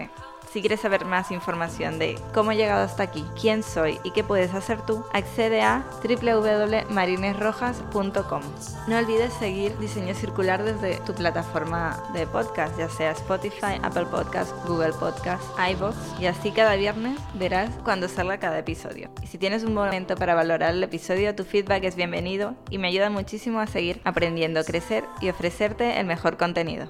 Si 0.51 0.59
quieres 0.59 0.81
saber 0.81 1.05
más 1.05 1.31
información 1.31 1.97
de 1.97 2.19
cómo 2.33 2.51
he 2.51 2.57
llegado 2.57 2.83
hasta 2.83 3.03
aquí, 3.03 3.23
quién 3.39 3.63
soy 3.63 3.99
y 4.03 4.11
qué 4.11 4.21
puedes 4.21 4.53
hacer 4.53 4.81
tú, 4.81 5.05
accede 5.13 5.61
a 5.61 5.85
www.marinesrojas.com. 6.03 8.41
No 8.89 8.97
olvides 8.97 9.31
seguir 9.33 9.77
Diseño 9.77 10.13
Circular 10.13 10.61
desde 10.61 10.97
tu 11.05 11.13
plataforma 11.13 12.03
de 12.13 12.27
podcast, 12.27 12.77
ya 12.77 12.89
sea 12.89 13.11
Spotify, 13.11 13.79
Apple 13.81 14.07
Podcast, 14.07 14.51
Google 14.67 14.91
Podcast, 14.91 15.41
iVoox, 15.71 15.95
y 16.19 16.25
así 16.25 16.51
cada 16.51 16.75
viernes 16.75 17.17
verás 17.35 17.69
cuando 17.85 18.09
salga 18.09 18.37
cada 18.37 18.59
episodio. 18.59 19.09
Y 19.23 19.27
si 19.27 19.37
tienes 19.37 19.63
un 19.63 19.73
momento 19.73 20.15
para 20.15 20.35
valorar 20.35 20.73
el 20.73 20.83
episodio, 20.83 21.33
tu 21.33 21.45
feedback 21.45 21.85
es 21.85 21.95
bienvenido 21.95 22.55
y 22.69 22.77
me 22.77 22.89
ayuda 22.89 23.09
muchísimo 23.09 23.61
a 23.61 23.67
seguir 23.67 24.01
aprendiendo, 24.03 24.65
crecer 24.65 25.05
y 25.21 25.29
ofrecerte 25.29 25.97
el 25.97 26.07
mejor 26.07 26.35
contenido. 26.35 26.89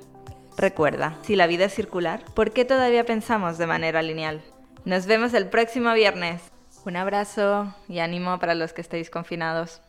Recuerda, 0.61 1.17
si 1.23 1.35
la 1.35 1.47
vida 1.47 1.65
es 1.65 1.73
circular, 1.73 2.23
¿por 2.35 2.51
qué 2.51 2.65
todavía 2.65 3.03
pensamos 3.03 3.57
de 3.57 3.65
manera 3.65 4.03
lineal? 4.03 4.43
Nos 4.85 5.07
vemos 5.07 5.33
el 5.33 5.47
próximo 5.49 5.91
viernes. 5.93 6.39
Un 6.85 6.97
abrazo 6.97 7.73
y 7.87 7.97
ánimo 7.97 8.37
para 8.37 8.53
los 8.53 8.71
que 8.71 8.81
estéis 8.81 9.09
confinados. 9.09 9.79